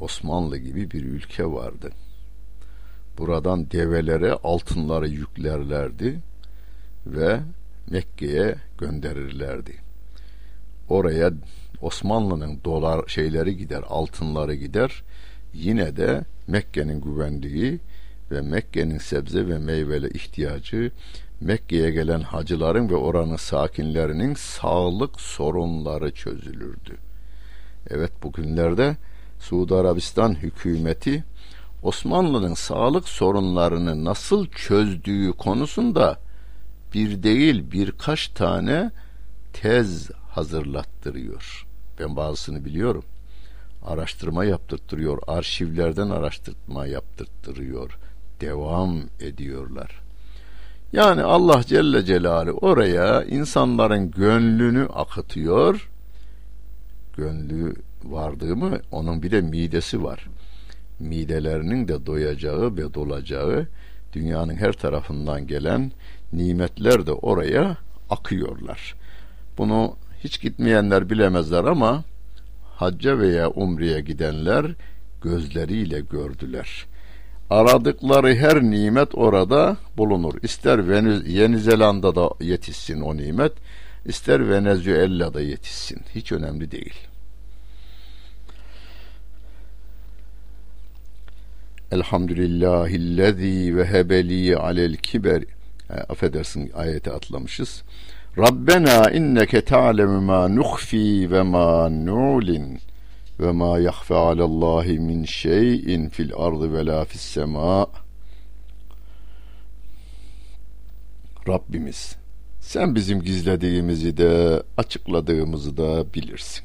Osmanlı 0.00 0.56
gibi 0.58 0.90
bir 0.90 1.04
ülke 1.04 1.46
vardı. 1.46 1.90
Buradan 3.18 3.70
develere 3.70 4.32
altınları 4.32 5.08
yüklerlerdi 5.08 6.20
ve 7.06 7.40
Mekke'ye 7.90 8.54
gönderirlerdi. 8.78 9.83
Oraya 10.88 11.30
Osmanlı'nın 11.80 12.60
dolar 12.64 13.08
şeyleri 13.08 13.56
gider, 13.56 13.82
altınları 13.88 14.54
gider. 14.54 15.02
Yine 15.54 15.96
de 15.96 16.24
Mekke'nin 16.46 17.00
güvenliği 17.00 17.80
ve 18.30 18.40
Mekke'nin 18.40 18.98
sebze 18.98 19.48
ve 19.48 19.58
meyveli 19.58 20.08
ihtiyacı 20.08 20.90
Mekke'ye 21.40 21.90
gelen 21.90 22.20
hacıların 22.20 22.88
ve 22.90 22.96
oranın 22.96 23.36
sakinlerinin 23.36 24.34
sağlık 24.34 25.20
sorunları 25.20 26.14
çözülürdü. 26.14 26.96
Evet 27.90 28.12
bugünlerde 28.22 28.96
Suudi 29.40 29.74
Arabistan 29.74 30.34
hükümeti 30.34 31.24
Osmanlı'nın 31.82 32.54
sağlık 32.54 33.08
sorunlarını 33.08 34.04
nasıl 34.04 34.46
çözdüğü 34.46 35.32
konusunda 35.32 36.18
bir 36.94 37.22
değil 37.22 37.70
birkaç 37.72 38.28
tane 38.28 38.90
tez 39.54 40.10
hazırlattırıyor. 40.30 41.66
Ben 41.98 42.16
bazısını 42.16 42.64
biliyorum. 42.64 43.04
Araştırma 43.84 44.44
yaptırtırıyor, 44.44 45.18
arşivlerden 45.26 46.10
araştırma 46.10 46.86
yaptırtırıyor. 46.86 47.98
Devam 48.40 49.00
ediyorlar. 49.20 50.00
Yani 50.92 51.22
Allah 51.22 51.64
Celle 51.64 52.04
Celaluhu 52.04 52.66
oraya 52.66 53.24
insanların 53.24 54.10
gönlünü 54.10 54.86
akıtıyor. 54.86 55.90
Gönlü 57.16 57.74
vardığı 58.04 58.56
mı 58.56 58.78
onun 58.90 59.22
bir 59.22 59.30
de 59.30 59.40
midesi 59.40 60.04
var. 60.04 60.28
Midelerinin 60.98 61.88
de 61.88 62.06
doyacağı 62.06 62.76
ve 62.76 62.94
dolacağı 62.94 63.66
dünyanın 64.12 64.54
her 64.54 64.72
tarafından 64.72 65.46
gelen 65.46 65.92
nimetler 66.32 67.06
de 67.06 67.12
oraya 67.12 67.76
akıyorlar. 68.10 68.94
Bunu 69.58 69.96
hiç 70.24 70.40
gitmeyenler 70.40 71.10
bilemezler 71.10 71.64
ama 71.64 72.04
hacca 72.76 73.18
veya 73.18 73.50
umreye 73.50 74.00
gidenler 74.00 74.66
gözleriyle 75.22 76.00
gördüler. 76.00 76.86
Aradıkları 77.50 78.34
her 78.34 78.62
nimet 78.62 79.14
orada 79.14 79.76
bulunur. 79.96 80.34
İster 80.42 80.78
Yeni 81.26 81.58
Zelanda'da 81.58 82.30
yetişsin 82.40 83.00
o 83.00 83.16
nimet, 83.16 83.52
ister 84.04 84.50
Venezuela'da 84.50 85.40
yetişsin. 85.40 86.00
Hiç 86.14 86.32
önemli 86.32 86.70
değil. 86.70 86.94
Elhamdülillahillezî 91.92 93.76
ve 93.76 93.86
hebeli 93.86 94.56
alel 94.56 94.96
kiber. 94.96 95.42
E, 95.90 95.94
affedersin 95.94 96.70
ayeti 96.74 97.10
atlamışız. 97.10 97.82
Rabbena 98.38 99.10
inneke 99.10 99.64
ta'lemu 99.64 100.20
ma 100.20 100.48
nukhfi 100.48 101.30
ve 101.30 101.42
ma 101.42 101.88
nu'lin 101.88 102.80
ve 103.40 103.52
ma 103.52 103.78
yahfa 103.78 104.16
alallahi 104.16 104.98
min 104.98 105.24
şeyin 105.24 106.08
fil 106.08 106.30
ardı 106.36 106.74
ve 106.74 106.86
la 106.86 107.04
fis 107.04 107.20
sema. 107.20 107.86
Rabbimiz 111.48 112.16
sen 112.60 112.94
bizim 112.94 113.22
gizlediğimizi 113.22 114.16
de 114.16 114.62
açıkladığımızı 114.76 115.76
da 115.76 116.14
bilirsin. 116.14 116.64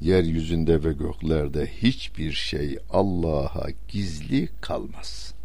Yeryüzünde 0.00 0.84
ve 0.84 0.92
göklerde 0.92 1.66
hiçbir 1.66 2.32
şey 2.32 2.78
Allah'a 2.90 3.66
gizli 3.88 4.48
kalmaz.'' 4.60 5.39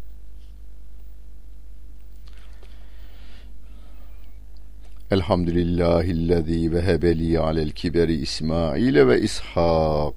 Elhamdülillahillezî 5.10 6.72
ve 6.72 6.82
hebeli 6.82 7.38
alel 7.38 7.70
kiberi 7.70 8.14
İsmail 8.14 9.06
ve 9.06 9.20
İshak. 9.20 10.14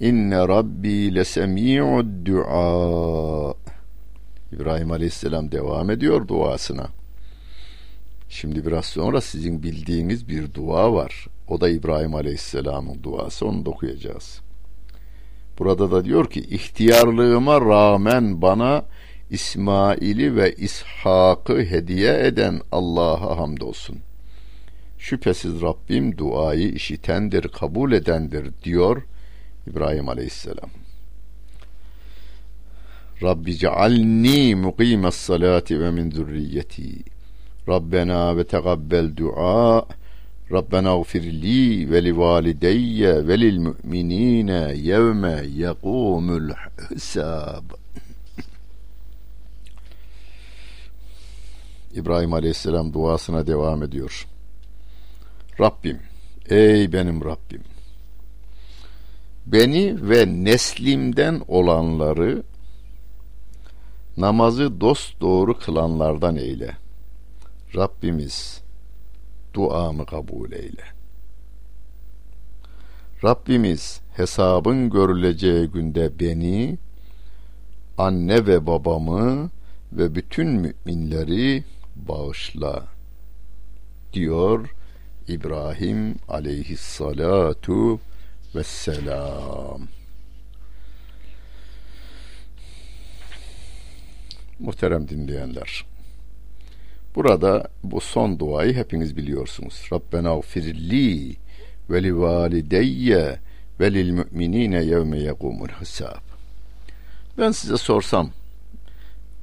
İnne 0.00 0.36
Rabbi 0.36 1.14
lesemi'ud 1.14 2.26
dua. 2.26 3.54
İbrahim 4.52 4.90
Aleyhisselam 4.90 5.52
devam 5.52 5.90
ediyor 5.90 6.28
duasına. 6.28 6.86
Şimdi 8.28 8.66
biraz 8.66 8.84
sonra 8.84 9.20
sizin 9.20 9.62
bildiğiniz 9.62 10.28
bir 10.28 10.54
dua 10.54 10.92
var. 10.92 11.26
O 11.48 11.60
da 11.60 11.68
İbrahim 11.68 12.14
Aleyhisselam'ın 12.14 13.02
duası. 13.02 13.46
Onu 13.46 13.66
da 13.66 13.70
okuyacağız. 13.70 14.40
Burada 15.58 15.90
da 15.90 16.04
diyor 16.04 16.30
ki 16.30 16.40
ihtiyarlığıma 16.40 17.60
rağmen 17.60 18.42
bana 18.42 18.84
İsmail'i 19.30 20.36
ve 20.36 20.52
İshak'ı 20.52 21.58
hediye 21.58 22.26
eden 22.26 22.60
Allah'a 22.72 23.38
hamdolsun. 23.38 23.98
Şüphesiz 24.98 25.62
Rabbim 25.62 26.18
duayı 26.18 26.68
işitendir, 26.68 27.48
kabul 27.48 27.92
edendir 27.92 28.50
diyor 28.64 29.02
İbrahim 29.66 30.08
Aleyhisselam. 30.08 30.70
Rabbi 33.22 33.56
cealni 33.56 34.54
mukimes 34.54 35.14
salati 35.14 35.80
ve 35.80 35.90
min 35.90 36.10
zürriyeti. 36.10 36.90
Rabbena 37.68 38.36
ve 38.36 38.44
tegabbel 38.44 39.16
dua. 39.16 39.86
Rabbena 40.52 40.98
gfir 40.98 41.22
li 41.22 41.90
ve 41.90 42.04
li 42.04 42.18
valideyye 42.18 43.26
ve 43.28 43.40
lil 43.40 43.58
müminine 43.58 44.74
yevme 44.76 45.42
yekumul 45.56 46.50
hesab. 46.88 47.64
İbrahim 51.98 52.32
Aleyhisselam 52.32 52.92
duasına 52.92 53.46
devam 53.46 53.82
ediyor. 53.82 54.28
Rabbim, 55.60 56.00
ey 56.48 56.92
benim 56.92 57.24
Rabbim, 57.24 57.62
beni 59.46 60.08
ve 60.10 60.26
neslimden 60.26 61.42
olanları 61.48 62.42
namazı 64.16 64.80
dost 64.80 65.20
doğru 65.20 65.58
kılanlardan 65.58 66.36
eyle. 66.36 66.76
Rabbimiz 67.76 68.62
duamı 69.54 70.06
kabul 70.06 70.52
eyle. 70.52 70.84
Rabbimiz 73.24 74.00
hesabın 74.16 74.90
görüleceği 74.90 75.66
günde 75.66 76.18
beni, 76.20 76.78
anne 77.98 78.46
ve 78.46 78.66
babamı 78.66 79.50
ve 79.92 80.14
bütün 80.14 80.48
müminleri 80.48 81.64
bağışla 82.08 82.84
diyor 84.12 84.68
İbrahim 85.28 86.14
aleyhissalatu 86.28 88.00
vesselam. 88.54 89.88
Muhterem 94.58 95.08
dinleyenler. 95.08 95.84
Burada 97.14 97.68
bu 97.82 98.00
son 98.00 98.38
duayı 98.38 98.74
hepiniz 98.74 99.16
biliyorsunuz. 99.16 99.88
Rabbena 99.92 100.40
firli 100.40 101.36
ve 101.90 102.02
li 102.02 102.18
valideyye 102.18 103.38
ve 103.80 103.94
lil 103.94 104.10
müminine 104.10 104.84
yevme 104.84 105.18
yekumul 105.18 105.68
hesab. 105.68 106.22
Ben 107.38 107.50
size 107.50 107.76
sorsam 107.76 108.30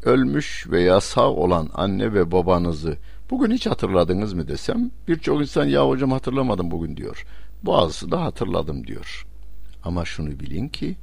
ölmüş 0.05 0.67
veya 0.69 1.01
sağ 1.01 1.29
olan 1.29 1.69
anne 1.73 2.13
ve 2.13 2.31
babanızı 2.31 2.97
bugün 3.29 3.51
hiç 3.51 3.67
hatırladınız 3.67 4.33
mı 4.33 4.47
desem 4.47 4.91
birçok 5.07 5.41
insan 5.41 5.65
ya 5.65 5.87
hocam 5.87 6.11
hatırlamadım 6.11 6.71
bugün 6.71 6.97
diyor. 6.97 7.25
Bazısı 7.63 8.11
da 8.11 8.21
hatırladım 8.21 8.87
diyor. 8.87 9.27
Ama 9.83 10.05
şunu 10.05 10.39
bilin 10.39 10.69
ki 10.69 10.95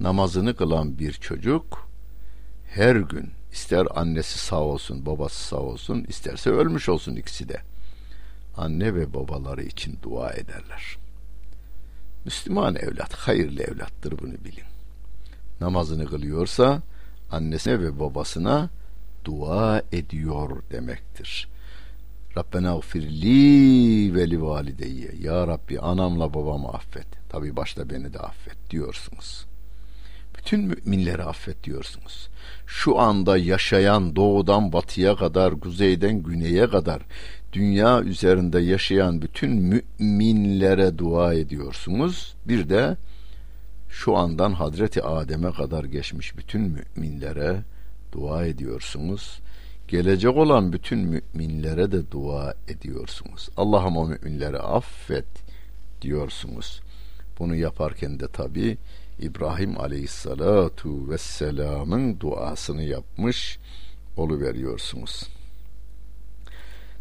namazını 0.00 0.56
kılan 0.56 0.98
bir 0.98 1.12
çocuk 1.12 1.88
her 2.68 2.96
gün 2.96 3.30
ister 3.52 3.86
annesi 3.94 4.38
sağ 4.38 4.60
olsun 4.60 5.06
babası 5.06 5.44
sağ 5.44 5.56
olsun 5.56 6.04
isterse 6.08 6.50
ölmüş 6.50 6.88
olsun 6.88 7.16
ikisi 7.16 7.48
de 7.48 7.60
anne 8.56 8.94
ve 8.94 9.14
babaları 9.14 9.62
için 9.62 9.98
dua 10.02 10.30
ederler. 10.30 10.96
Müslüman 12.24 12.76
evlat 12.76 13.14
hayırlı 13.14 13.62
evlattır 13.62 14.18
bunu 14.18 14.32
bilin. 14.44 14.64
Namazını 15.60 16.06
kılıyorsa 16.06 16.82
annesine 17.30 17.80
ve 17.80 18.00
babasına 18.00 18.70
dua 19.24 19.82
ediyor 19.92 20.62
demektir. 20.70 21.48
Rabbena 22.36 22.76
gfirli 22.76 24.14
ve 24.14 24.30
li 24.30 24.42
valideyye. 24.42 25.10
Ya 25.20 25.46
Rabbi 25.46 25.80
anamla 25.80 26.34
babamı 26.34 26.68
affet. 26.68 27.06
Tabi 27.28 27.56
başta 27.56 27.90
beni 27.90 28.12
de 28.12 28.18
affet 28.18 28.70
diyorsunuz. 28.70 29.46
Bütün 30.38 30.60
müminleri 30.60 31.22
affet 31.22 31.64
diyorsunuz. 31.64 32.28
Şu 32.66 32.98
anda 32.98 33.38
yaşayan 33.38 34.16
doğudan 34.16 34.72
batıya 34.72 35.16
kadar, 35.16 35.60
kuzeyden 35.60 36.22
güneye 36.22 36.68
kadar 36.68 37.02
dünya 37.52 38.02
üzerinde 38.02 38.60
yaşayan 38.60 39.22
bütün 39.22 39.50
müminlere 40.00 40.98
dua 40.98 41.34
ediyorsunuz. 41.34 42.34
Bir 42.48 42.68
de 42.68 42.96
şu 43.88 44.16
andan 44.16 44.52
Hazreti 44.52 45.02
Adem'e 45.02 45.52
kadar 45.52 45.84
geçmiş 45.84 46.36
bütün 46.36 46.60
müminlere 46.96 47.62
dua 48.12 48.46
ediyorsunuz. 48.46 49.40
Gelecek 49.88 50.36
olan 50.36 50.72
bütün 50.72 50.98
müminlere 50.98 51.92
de 51.92 52.10
dua 52.10 52.54
ediyorsunuz. 52.68 53.48
Allah'ım 53.56 53.96
o 53.96 54.06
müminleri 54.06 54.58
affet 54.58 55.26
diyorsunuz. 56.02 56.80
Bunu 57.38 57.54
yaparken 57.56 58.20
de 58.20 58.28
tabi 58.28 58.78
İbrahim 59.20 59.80
aleyhissalatu 59.80 61.10
vesselamın 61.10 62.20
duasını 62.20 62.82
yapmış 62.82 63.58
oluveriyorsunuz. 64.16 65.28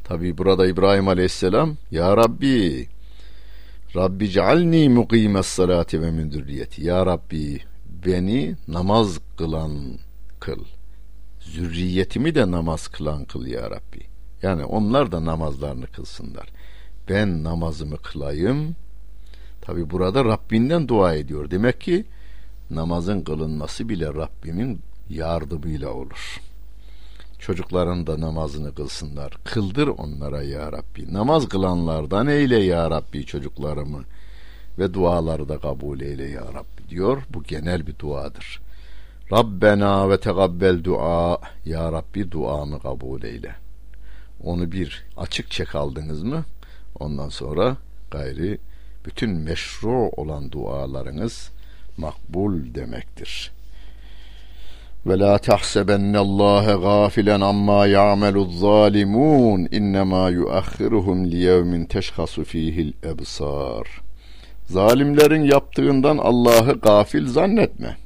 Tabi 0.03 0.37
burada 0.37 0.67
İbrahim 0.67 1.07
aleyhisselam 1.07 1.77
Ya 1.91 2.17
Rabbi 2.17 2.87
Rabbi 3.95 4.29
cealni 4.29 4.89
mukimes 4.89 5.45
salati 5.45 6.01
ve 6.01 6.11
min 6.11 6.29
zürriyeti 6.29 6.83
Ya 6.85 7.05
Rabbi 7.05 7.59
beni 8.05 8.55
namaz 8.67 9.19
kılan 9.37 9.99
kıl 10.39 10.65
zürriyetimi 11.39 12.35
de 12.35 12.51
namaz 12.51 12.87
kılan 12.87 13.25
kıl 13.25 13.45
ya 13.45 13.71
Rabbi. 13.71 14.01
Yani 14.41 14.65
onlar 14.65 15.11
da 15.11 15.25
namazlarını 15.25 15.87
kılsınlar. 15.87 16.49
Ben 17.09 17.43
namazımı 17.43 17.97
kılayım. 17.97 18.75
Tabi 19.61 19.89
burada 19.89 20.25
Rabbinden 20.25 20.87
dua 20.87 21.15
ediyor. 21.15 21.51
Demek 21.51 21.81
ki 21.81 22.05
namazın 22.69 23.21
kılınması 23.21 23.89
bile 23.89 24.07
Rabbimin 24.07 24.79
yardımıyla 25.09 25.89
olur. 25.89 26.41
Çocukların 27.45 28.07
da 28.07 28.21
namazını 28.21 28.75
kılsınlar. 28.75 29.33
Kıldır 29.43 29.87
onlara 29.87 30.43
ya 30.43 30.71
Rabbi. 30.71 31.13
Namaz 31.13 31.49
kılanlardan 31.49 32.27
eyle 32.27 32.57
ya 32.57 32.91
Rabbi 32.91 33.25
çocuklarımı. 33.25 34.03
Ve 34.79 34.93
duaları 34.93 35.49
da 35.49 35.59
kabul 35.59 36.01
eyle 36.01 36.29
ya 36.29 36.41
Rabbi 36.41 36.89
diyor. 36.89 37.21
Bu 37.29 37.43
genel 37.43 37.87
bir 37.87 37.99
duadır. 37.99 38.61
Rabbena 39.31 40.09
ve 40.09 40.19
tegabbel 40.19 40.83
dua 40.83 41.37
Ya 41.65 41.91
Rabbi 41.91 42.31
duamı 42.31 42.79
kabul 42.79 43.23
eyle. 43.23 43.55
Onu 44.43 44.71
bir 44.71 45.05
açık 45.17 45.51
çek 45.51 45.75
aldınız 45.75 46.23
mı? 46.23 46.43
Ondan 46.99 47.29
sonra 47.29 47.77
gayri 48.11 48.57
bütün 49.05 49.29
meşru 49.29 50.09
olan 50.17 50.51
dualarınız 50.51 51.51
makbul 51.97 52.75
demektir. 52.75 53.54
Ve 55.05 55.19
la 55.19 55.37
tahsebennallâhe 55.37 56.75
gâfilen 56.81 57.41
amma 57.41 57.87
ya'meluz 57.87 58.59
zalimun 58.59 59.67
innema 59.71 60.29
yuakhiruhum 60.29 61.31
liyevmin 61.31 61.85
teşhasu 61.85 62.43
fihil 62.43 62.93
ebsar. 63.03 63.87
Zalimlerin 64.69 65.43
yaptığından 65.43 66.17
Allah'ı 66.17 66.79
gafil 66.79 67.27
zannetme. 67.27 67.97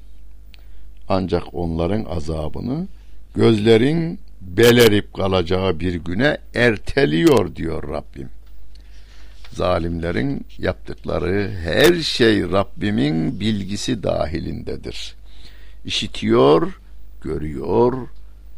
Ancak 1.10 1.44
onların 1.54 2.06
azabını 2.06 2.88
gözlerin 3.36 4.20
belerip 4.42 5.14
kalacağı 5.14 5.80
bir 5.80 5.94
güne 5.94 6.38
erteliyor 6.56 7.56
diyor 7.56 7.90
Rabbim. 7.90 8.30
Zalimlerin 9.52 10.46
yaptıkları 10.58 11.52
her 11.64 11.96
şey 11.96 12.42
Rabbimin 12.52 13.40
bilgisi 13.40 14.04
dahilindedir. 14.04 15.16
İşitiyor, 15.86 16.80
görüyor 17.22 17.94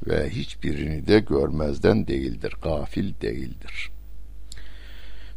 ve 0.08 0.30
hiçbirini 0.30 1.08
de 1.08 1.20
görmezden 1.20 2.08
değildir, 2.08 2.56
gafil 2.62 3.14
değildir. 3.22 3.92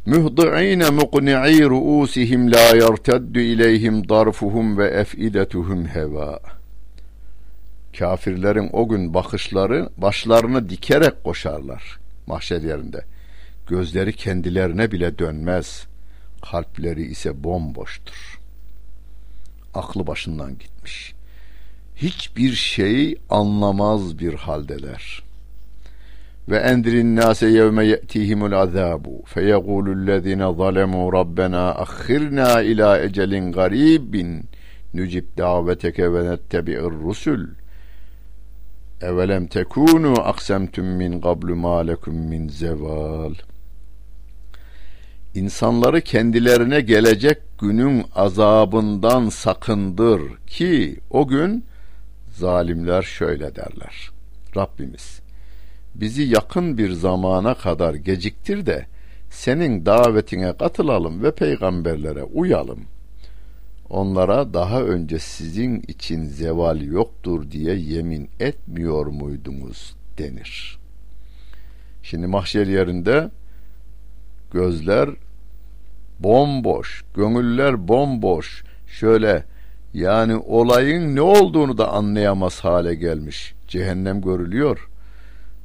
Muhdi'ine 0.05 0.89
muqni'i 0.89 1.63
ru'usihim 1.63 2.51
la 2.51 2.75
yerteddu 2.75 3.39
ileyhim 3.39 4.09
darfuhum 4.09 4.77
ve 4.77 4.87
ef'idetuhum 4.87 5.85
heva.'' 5.85 6.65
Kafirlerin 7.99 8.69
o 8.73 8.87
gün 8.87 9.13
bakışları 9.13 9.89
başlarını 9.97 10.69
dikerek 10.69 11.23
koşarlar 11.23 11.99
mahşer 12.27 12.61
yerinde. 12.61 13.05
Gözleri 13.67 14.13
kendilerine 14.13 14.91
bile 14.91 15.19
dönmez. 15.19 15.87
Kalpleri 16.51 17.03
ise 17.03 17.43
bomboştur. 17.43 18.39
Aklı 19.73 20.07
başından 20.07 20.57
gitmiş. 20.57 21.13
Hiçbir 21.95 22.51
şey 22.51 23.15
anlamaz 23.29 24.19
bir 24.19 24.33
haldeler. 24.33 25.23
Ve 26.49 26.57
endirin 26.57 27.15
nase 27.15 27.47
yevme 27.47 27.85
ye'tihimul 27.85 28.51
azabu 28.51 29.23
feyegulullezine 29.25 30.53
zalemu 30.57 31.13
rabbena 31.13 31.69
ahhirna 31.69 32.61
ila 32.61 32.99
ecelin 32.99 33.51
garibin 33.51 34.45
nücib 34.93 35.25
daveteke 35.37 36.13
ve 36.13 36.29
nettebi'ir 36.29 36.91
rusul.'' 37.03 37.65
Evelem 39.01 39.47
tekunu 39.47 40.19
aksemtum 40.19 40.85
min 40.85 41.21
qablu 41.21 41.55
ma 41.55 41.83
min 42.07 42.47
zeval. 42.47 43.33
İnsanları 45.35 46.01
kendilerine 46.01 46.81
gelecek 46.81 47.37
günün 47.59 48.05
azabından 48.15 49.29
sakındır 49.29 50.21
ki 50.47 50.99
o 51.09 51.27
gün 51.27 51.65
zalimler 52.37 53.01
şöyle 53.01 53.55
derler. 53.55 54.09
Rabbimiz 54.55 55.19
bizi 55.95 56.23
yakın 56.23 56.77
bir 56.77 56.91
zamana 56.91 57.53
kadar 57.53 57.93
geciktir 57.93 58.65
de 58.65 58.85
senin 59.29 59.85
davetine 59.85 60.57
katılalım 60.57 61.23
ve 61.23 61.31
peygamberlere 61.31 62.23
uyalım.'' 62.23 62.95
onlara 63.89 64.53
daha 64.53 64.81
önce 64.81 65.19
sizin 65.19 65.81
için 65.87 66.23
zeval 66.23 66.81
yoktur 66.81 67.51
diye 67.51 67.75
yemin 67.75 68.29
etmiyor 68.39 69.05
muydunuz 69.05 69.95
denir. 70.17 70.79
Şimdi 72.03 72.27
mahşer 72.27 72.67
yerinde 72.67 73.29
gözler 74.51 75.09
bomboş, 76.19 77.03
gönüller 77.15 77.87
bomboş. 77.87 78.63
Şöyle 78.87 79.43
yani 79.95 80.35
olayın 80.35 81.15
ne 81.15 81.21
olduğunu 81.21 81.77
da 81.77 81.93
anlayamaz 81.93 82.59
hale 82.59 82.95
gelmiş. 82.95 83.53
Cehennem 83.67 84.21
görülüyor. 84.21 84.89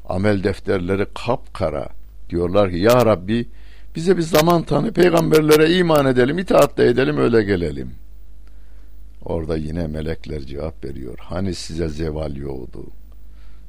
Amel 0.08 0.44
defterleri 0.44 1.06
kapkara. 1.26 1.88
Diyorlar 2.30 2.70
ki 2.70 2.76
ya 2.76 3.06
Rabbi 3.06 3.48
bize 3.96 4.16
bir 4.16 4.22
zaman 4.22 4.62
tanı 4.62 4.92
peygamberlere 4.92 5.70
iman 5.70 6.06
edelim, 6.06 6.38
itaat 6.38 6.78
da 6.78 6.84
edelim 6.84 7.18
öyle 7.18 7.42
gelelim.'' 7.42 8.10
Orada 9.24 9.56
yine 9.56 9.86
melekler 9.86 10.40
cevap 10.40 10.84
veriyor. 10.84 11.18
Hani 11.22 11.54
size 11.54 11.88
zeval 11.88 12.36
yoktu. 12.36 12.80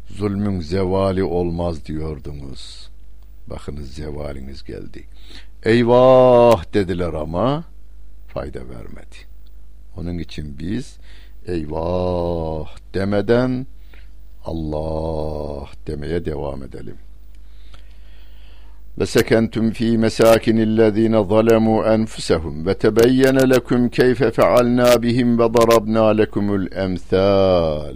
Zulmün 0.09 0.59
zevali 0.59 1.23
olmaz 1.23 1.85
diyordunuz. 1.85 2.89
Bakınız 3.47 3.93
zevaliniz 3.93 4.63
geldi. 4.63 5.07
Eyvah 5.63 6.73
dediler 6.73 7.13
ama 7.13 7.63
fayda 8.27 8.59
vermedi. 8.69 9.30
Onun 9.97 10.17
için 10.17 10.59
biz 10.59 10.97
eyvah 11.47 12.75
demeden 12.93 13.67
Allah 14.45 15.69
demeye 15.87 16.25
devam 16.25 16.63
edelim 16.63 16.97
ve 18.99 19.05
sekentum 19.05 19.71
fi 19.71 19.97
mesakinillezine 19.97 21.25
zalemu 21.25 21.83
enfusehum 21.85 22.65
ve 22.65 22.73
tebeyyene 22.77 23.49
lekum 23.49 23.89
keyfe 23.89 24.31
fealna 24.31 25.01
bihim 25.01 25.39
ve 25.39 25.53
darabna 25.53 26.07
lekumul 26.07 26.71
emsal. 26.71 27.95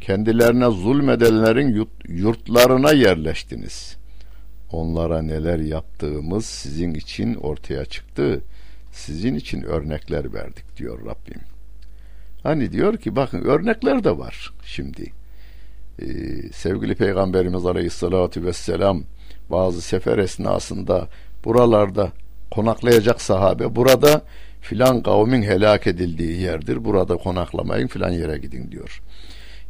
Kendilerine 0.00 0.70
zulmedenlerin 0.70 1.88
yurtlarına 2.08 2.92
yerleştiniz. 2.92 3.96
Onlara 4.72 5.22
neler 5.22 5.58
yaptığımız 5.58 6.46
sizin 6.46 6.94
için 6.94 7.34
ortaya 7.34 7.84
çıktı. 7.84 8.42
Sizin 8.98 9.34
için 9.34 9.62
örnekler 9.62 10.34
verdik 10.34 10.76
diyor 10.76 10.98
Rabbim. 11.00 11.40
Hani 12.42 12.72
diyor 12.72 12.96
ki 12.96 13.16
bakın 13.16 13.42
örnekler 13.44 14.04
de 14.04 14.18
var 14.18 14.52
şimdi. 14.64 15.12
Ee, 16.02 16.06
sevgili 16.52 16.94
Peygamberimiz 16.94 17.66
Aleyhisselatü 17.66 18.44
Vesselam 18.44 19.02
bazı 19.50 19.82
sefer 19.82 20.18
esnasında 20.18 21.08
buralarda 21.44 22.12
konaklayacak 22.50 23.20
sahabe 23.20 23.76
burada 23.76 24.22
filan 24.60 25.02
kavmin 25.02 25.42
helak 25.42 25.86
edildiği 25.86 26.40
yerdir. 26.40 26.84
Burada 26.84 27.16
konaklamayın 27.16 27.86
filan 27.86 28.10
yere 28.10 28.38
gidin 28.38 28.70
diyor. 28.70 29.02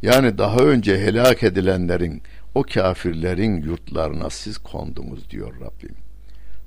Yani 0.01 0.37
daha 0.37 0.59
önce 0.59 0.99
helak 0.99 1.43
edilenlerin 1.43 2.21
o 2.55 2.63
kafirlerin 2.63 3.61
yurtlarına 3.61 4.29
siz 4.29 4.57
kondunuz 4.57 5.29
diyor 5.29 5.53
Rabbim. 5.59 5.95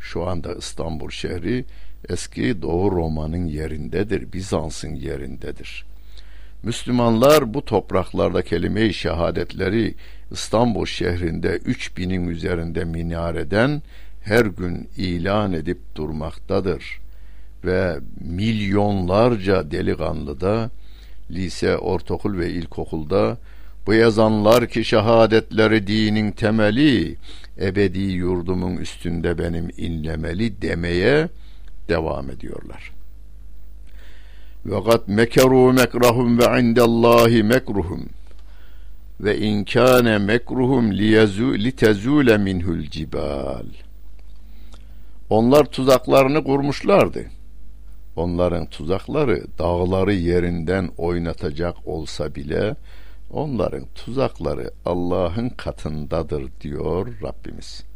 Şu 0.01 0.27
anda 0.27 0.55
İstanbul 0.55 1.11
şehri 1.11 1.65
eski 2.09 2.63
Doğu 2.63 2.93
Roma'nın 2.93 3.47
yerindedir, 3.47 4.33
Bizans'ın 4.33 4.95
yerindedir. 4.95 5.85
Müslümanlar 6.63 7.55
bu 7.55 7.65
topraklarda 7.65 8.43
kelime-i 8.43 8.95
şehadetleri 8.95 9.95
İstanbul 10.31 10.87
şehrinde 10.87 11.57
3000'in 11.57 12.29
üzerinde 12.29 12.85
minareden 12.85 13.83
her 14.23 14.47
gün 14.47 14.89
ilan 14.97 15.53
edip 15.53 15.79
durmaktadır 15.95 17.01
ve 17.65 17.99
milyonlarca 18.21 19.71
delikanlı 19.71 20.41
da 20.41 20.71
lise, 21.31 21.77
ortaokul 21.77 22.39
ve 22.39 22.51
ilkokulda 22.51 23.39
bu 23.87 23.95
yazanlar 23.95 24.69
ki 24.69 24.85
şehadetleri 24.85 25.87
dinin 25.87 26.33
temeli 26.33 27.17
ebedi 27.61 28.01
yurdumun 28.01 28.77
üstünde 28.77 29.39
benim 29.39 29.71
inlemeli 29.77 30.63
demeye 30.63 31.29
devam 31.93 32.31
ediyorlar. 32.31 32.93
Ve 34.67 34.85
kat 34.85 35.09
mekeru 35.09 35.73
mekrahum 35.73 36.39
ve 36.39 36.61
indallahi 36.61 37.43
mekruhum 37.43 38.09
ve 39.21 39.39
in 39.39 39.65
kana 39.65 40.19
mekruhum 40.19 40.93
litezule 41.65 42.39
minhul 42.39 42.83
cibal. 42.83 43.67
Onlar 45.31 45.65
tuzaklarını 45.65 46.45
kurmuşlardı. 46.45 47.25
Onların 48.17 48.67
tuzakları 48.67 49.45
dağları 49.59 50.15
yerinden 50.15 50.91
oynatacak 50.99 51.77
olsa 51.87 52.35
bile 52.35 52.77
onların 53.31 53.85
tuzakları 53.95 54.71
Allah'ın 54.85 55.49
katındadır 55.49 56.45
diyor 56.61 57.07
Rabbimiz. 57.23 57.92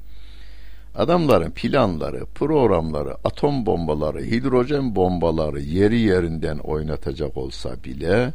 Adamların 0.96 1.52
planları, 1.52 2.26
programları, 2.36 3.16
atom 3.24 3.66
bombaları, 3.66 4.22
hidrojen 4.22 4.96
bombaları 4.96 5.62
yeri 5.62 6.00
yerinden 6.00 6.58
oynatacak 6.58 7.38
olsa 7.38 7.84
bile 7.84 8.34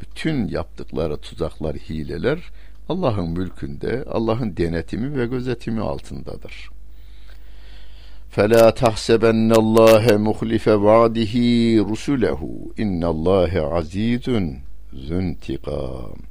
bütün 0.00 0.48
yaptıkları 0.48 1.16
tuzaklar, 1.16 1.76
hileler 1.76 2.38
Allah'ın 2.88 3.30
mülkünde, 3.30 4.04
Allah'ın 4.10 4.56
denetimi 4.56 5.18
ve 5.18 5.26
gözetimi 5.26 5.80
altındadır. 5.80 6.70
فَلَا 8.36 8.64
تَحْسَبَنَّ 8.70 9.52
اللّٰهَ 9.52 10.04
مُخْلِفَ 10.28 10.66
وَعْدِهِ 10.86 11.34
رُسُلَهُ 11.90 12.40
اِنَّ 12.82 13.04
اللّٰهَ 13.04 13.52
عَز۪يزٌ 13.74 14.56
züntikam. 14.92 16.27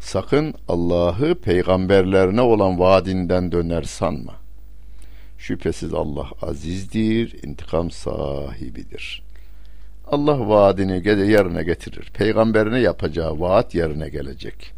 Sakın 0.00 0.54
Allah'ı 0.68 1.34
peygamberlerine 1.34 2.40
olan 2.40 2.78
vaadinden 2.78 3.52
döner 3.52 3.82
sanma. 3.82 4.34
Şüphesiz 5.38 5.94
Allah 5.94 6.28
azizdir, 6.42 7.42
intikam 7.42 7.90
sahibidir. 7.90 9.22
Allah 10.06 10.48
vaadini 10.48 11.08
yerine 11.08 11.62
getirir. 11.62 12.10
Peygamberine 12.14 12.80
yapacağı 12.80 13.40
vaat 13.40 13.74
yerine 13.74 14.08
gelecek. 14.08 14.72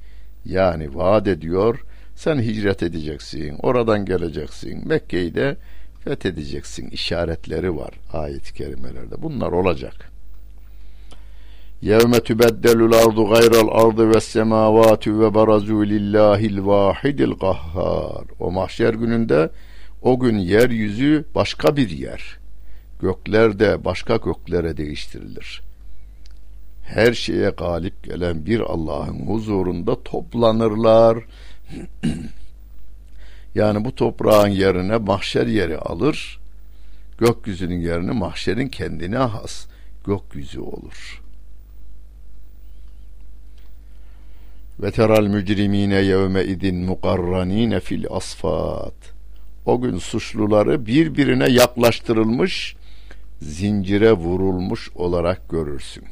Yani 0.44 0.94
vaat 0.94 1.28
ediyor, 1.28 1.85
sen 2.14 2.38
hicret 2.38 2.83
edeceksin, 2.83 3.56
oradan 3.62 4.04
geleceksin. 4.04 4.88
Mekke'yi 4.88 5.35
de 5.35 5.56
fethedeceksin. 6.04 6.90
İşaretleri 6.90 7.76
var 7.76 7.94
ayet-i 8.12 8.54
kerimelerde. 8.54 9.22
Bunlar 9.22 9.52
olacak. 9.52 10.11
Ardu 11.83 13.29
gayral 13.29 13.69
ardı 13.87 14.14
ve 14.14 14.21
semavatu 14.21 15.21
ve 15.21 15.35
barazu 15.35 15.87
lillahil 15.87 16.66
vahidil 16.66 17.33
kahhar. 17.33 18.25
O 18.40 18.51
mahşer 18.51 18.95
gününde 18.95 19.51
o 20.03 20.19
gün 20.21 20.38
yeryüzü 20.38 21.25
başka 21.35 21.77
bir 21.77 21.90
yer. 21.90 22.38
Gökler 23.03 23.59
de 23.59 23.85
başka 23.85 24.16
göklere 24.16 24.77
değiştirilir. 24.77 25.62
Her 26.83 27.12
şeye 27.12 27.51
galip 27.51 28.05
gelen 28.05 28.47
bir 28.47 28.61
Allah'ın 28.61 29.27
huzurunda 29.27 30.03
toplanırlar. 30.03 31.19
yani 33.55 33.85
bu 33.85 33.95
toprağın 33.95 34.49
yerine 34.49 34.97
mahşer 34.97 35.47
yeri 35.47 35.79
alır. 35.79 36.40
Gökyüzünün 37.19 37.81
yerini 37.81 38.12
mahşerin 38.12 38.69
kendine 38.69 39.19
has 39.19 39.66
gökyüzü 40.07 40.61
olur.'' 40.61 41.30
Ve 44.83 44.90
teral 44.90 45.27
mücrimine 45.27 45.95
yevme 45.95 46.45
idin 46.45 46.77
mukarranine 46.77 47.81
fil 47.81 48.05
asfat. 48.11 48.95
O 49.66 49.81
gün 49.81 49.99
suçluları 49.99 50.87
birbirine 50.87 51.51
yaklaştırılmış, 51.51 52.77
zincire 53.43 54.12
vurulmuş 54.12 54.90
olarak 54.95 55.49
görürsün. 55.49 56.05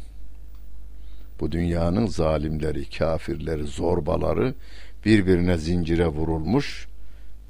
Bu 1.41 1.53
dünyanın 1.53 2.07
zalimleri, 2.07 2.91
kafirleri, 2.91 3.67
zorbaları 3.67 4.55
birbirine 5.05 5.59
zincire 5.59 6.07
vurulmuş, 6.07 6.89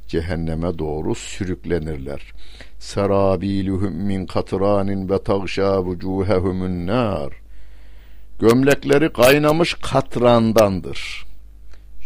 cehenneme 0.09 0.79
doğru 0.79 1.15
sürüklenirler. 1.15 2.33
Serabiluhum 2.79 3.95
min 3.95 4.27
katranin 4.27 5.09
ve 5.09 5.23
tagşa 5.23 5.85
vucuhehumun 5.85 6.87
nar.'' 6.87 7.48
Gömlekleri 8.39 9.13
kaynamış 9.13 9.75
katrandandır. 9.75 11.27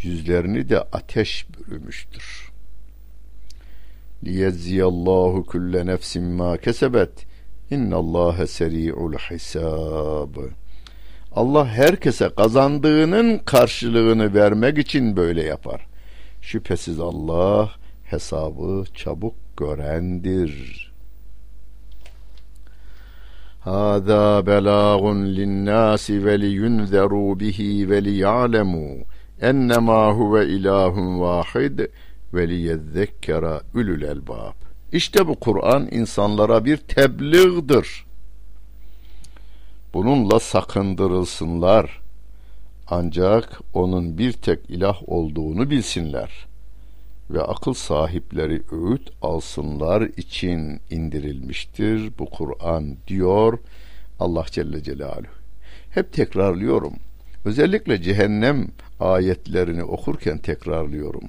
Yüzlerini 0.02 0.68
de 0.68 0.80
ateş 0.80 1.46
bürümüştür. 1.48 2.52
Liyezziyallahu 4.24 5.46
kulle 5.46 5.86
nefsin 5.86 6.22
ma 6.24 6.56
kesebet. 6.56 7.10
İnnallâhe 7.70 8.46
seri'ul 8.46 9.12
hisab. 9.12 10.36
Allah 11.32 11.66
herkese 11.66 12.30
kazandığının 12.36 13.38
karşılığını 13.38 14.34
vermek 14.34 14.78
için 14.78 15.16
böyle 15.16 15.42
yapar. 15.42 15.86
Şüphesiz 16.42 17.00
Allah 17.00 17.70
hesabı 18.04 18.84
çabuk 18.94 19.34
görendir.'' 19.56 20.91
Hâzâ 23.64 24.46
belâgun 24.46 25.27
linnâsi 25.37 26.25
ve 26.25 26.35
liyunzerû 26.35 27.40
bihi 27.40 27.90
ve 27.90 27.98
liya'lemû 27.98 29.05
ennemâ 29.40 30.12
huve 30.12 30.46
ilâhun 30.46 31.20
vâhid 31.20 31.79
ve 32.35 32.48
liyezzekkera 32.48 33.61
ülül 33.75 34.03
elbâb. 34.03 34.55
İşte 34.92 35.29
bu 35.29 35.35
Kur'an 35.35 35.88
insanlara 35.90 36.64
bir 36.64 36.77
tebliğdir. 36.77 38.05
Bununla 39.94 40.40
sakındırılsınlar. 40.40 42.01
Ancak 42.90 43.61
onun 43.75 44.18
bir 44.18 44.33
tek 44.33 44.70
ilah 44.70 45.09
olduğunu 45.09 45.70
bilsinler.'' 45.70 46.51
Ve 47.32 47.42
akıl 47.42 47.74
sahipleri 47.74 48.62
öğüt 48.72 49.10
alsınlar 49.22 50.02
için 50.02 50.80
indirilmiştir 50.90 52.12
bu 52.18 52.26
Kur'an 52.30 52.96
diyor 53.08 53.58
Allah 54.20 54.44
Celle 54.50 54.82
Celaluhu. 54.82 55.32
Hep 55.90 56.12
tekrarlıyorum. 56.12 56.92
Özellikle 57.44 58.02
cehennem 58.02 58.68
ayetlerini 59.00 59.84
okurken 59.84 60.38
tekrarlıyorum. 60.38 61.24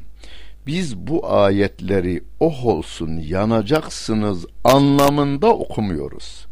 Biz 0.67 0.97
bu 0.97 1.33
ayetleri 1.33 2.23
oh 2.39 2.65
olsun 2.65 3.17
yanacaksınız 3.17 4.45
anlamında 4.63 5.47
okumuyoruz. 5.47 6.45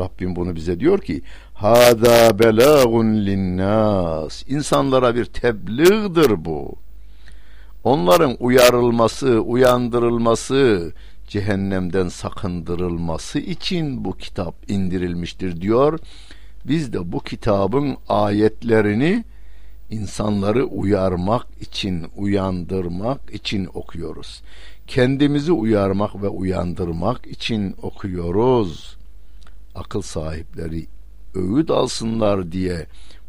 Rabbim 0.00 0.36
bunu 0.36 0.54
bize 0.54 0.80
diyor 0.80 0.98
ki 0.98 1.22
Hada 1.54 2.38
belagun 2.38 3.26
linnas. 3.26 4.42
İnsanlara 4.48 5.14
bir 5.14 5.24
tebliğdir 5.24 6.44
bu 6.44 6.74
onların 7.88 8.36
uyarılması, 8.40 9.40
uyandırılması, 9.40 10.92
cehennemden 11.28 12.08
sakındırılması 12.08 13.38
için 13.38 14.04
bu 14.04 14.16
kitap 14.16 14.70
indirilmiştir 14.70 15.60
diyor. 15.60 15.98
Biz 16.64 16.92
de 16.92 17.12
bu 17.12 17.20
kitabın 17.20 17.96
ayetlerini 18.08 19.24
insanları 19.90 20.64
uyarmak 20.64 21.46
için, 21.60 22.06
uyandırmak 22.16 23.34
için 23.34 23.68
okuyoruz. 23.74 24.42
Kendimizi 24.86 25.52
uyarmak 25.52 26.22
ve 26.22 26.28
uyandırmak 26.28 27.26
için 27.26 27.74
okuyoruz. 27.82 28.96
Akıl 29.74 30.02
sahipleri 30.02 30.86
öğüt 31.34 31.70
alsınlar 31.70 32.52
diye 32.52 32.86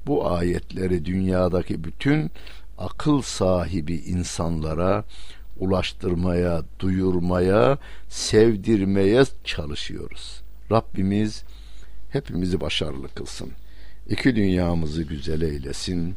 bu 0.08 0.32
ayetleri 0.32 1.06
dünyadaki 1.06 1.84
bütün 1.84 2.32
akıl 2.79 3.21
sahibi 3.21 3.95
insanlara 3.95 5.03
ulaştırmaya, 5.57 6.63
duyurmaya, 6.79 7.77
sevdirmeye 8.09 9.23
çalışıyoruz. 9.43 10.41
Rabbimiz 10.71 11.43
hepimizi 12.09 12.61
başarılı 12.61 13.07
kılsın. 13.07 13.51
İki 14.09 14.35
dünyamızı 14.35 15.03
güzel 15.03 15.41
eylesin. 15.41 16.15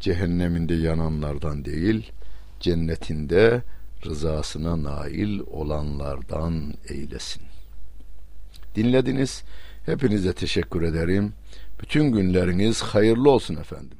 Cehenneminde 0.00 0.74
yananlardan 0.74 1.64
değil, 1.64 2.12
cennetinde 2.60 3.62
rızasına 4.06 4.82
nail 4.82 5.40
olanlardan 5.40 6.74
eylesin. 6.88 7.42
Dinlediniz. 8.74 9.42
Hepinize 9.86 10.32
teşekkür 10.32 10.82
ederim. 10.82 11.32
Bütün 11.80 12.04
günleriniz 12.04 12.82
hayırlı 12.82 13.30
olsun 13.30 13.56
efendim. 13.56 13.98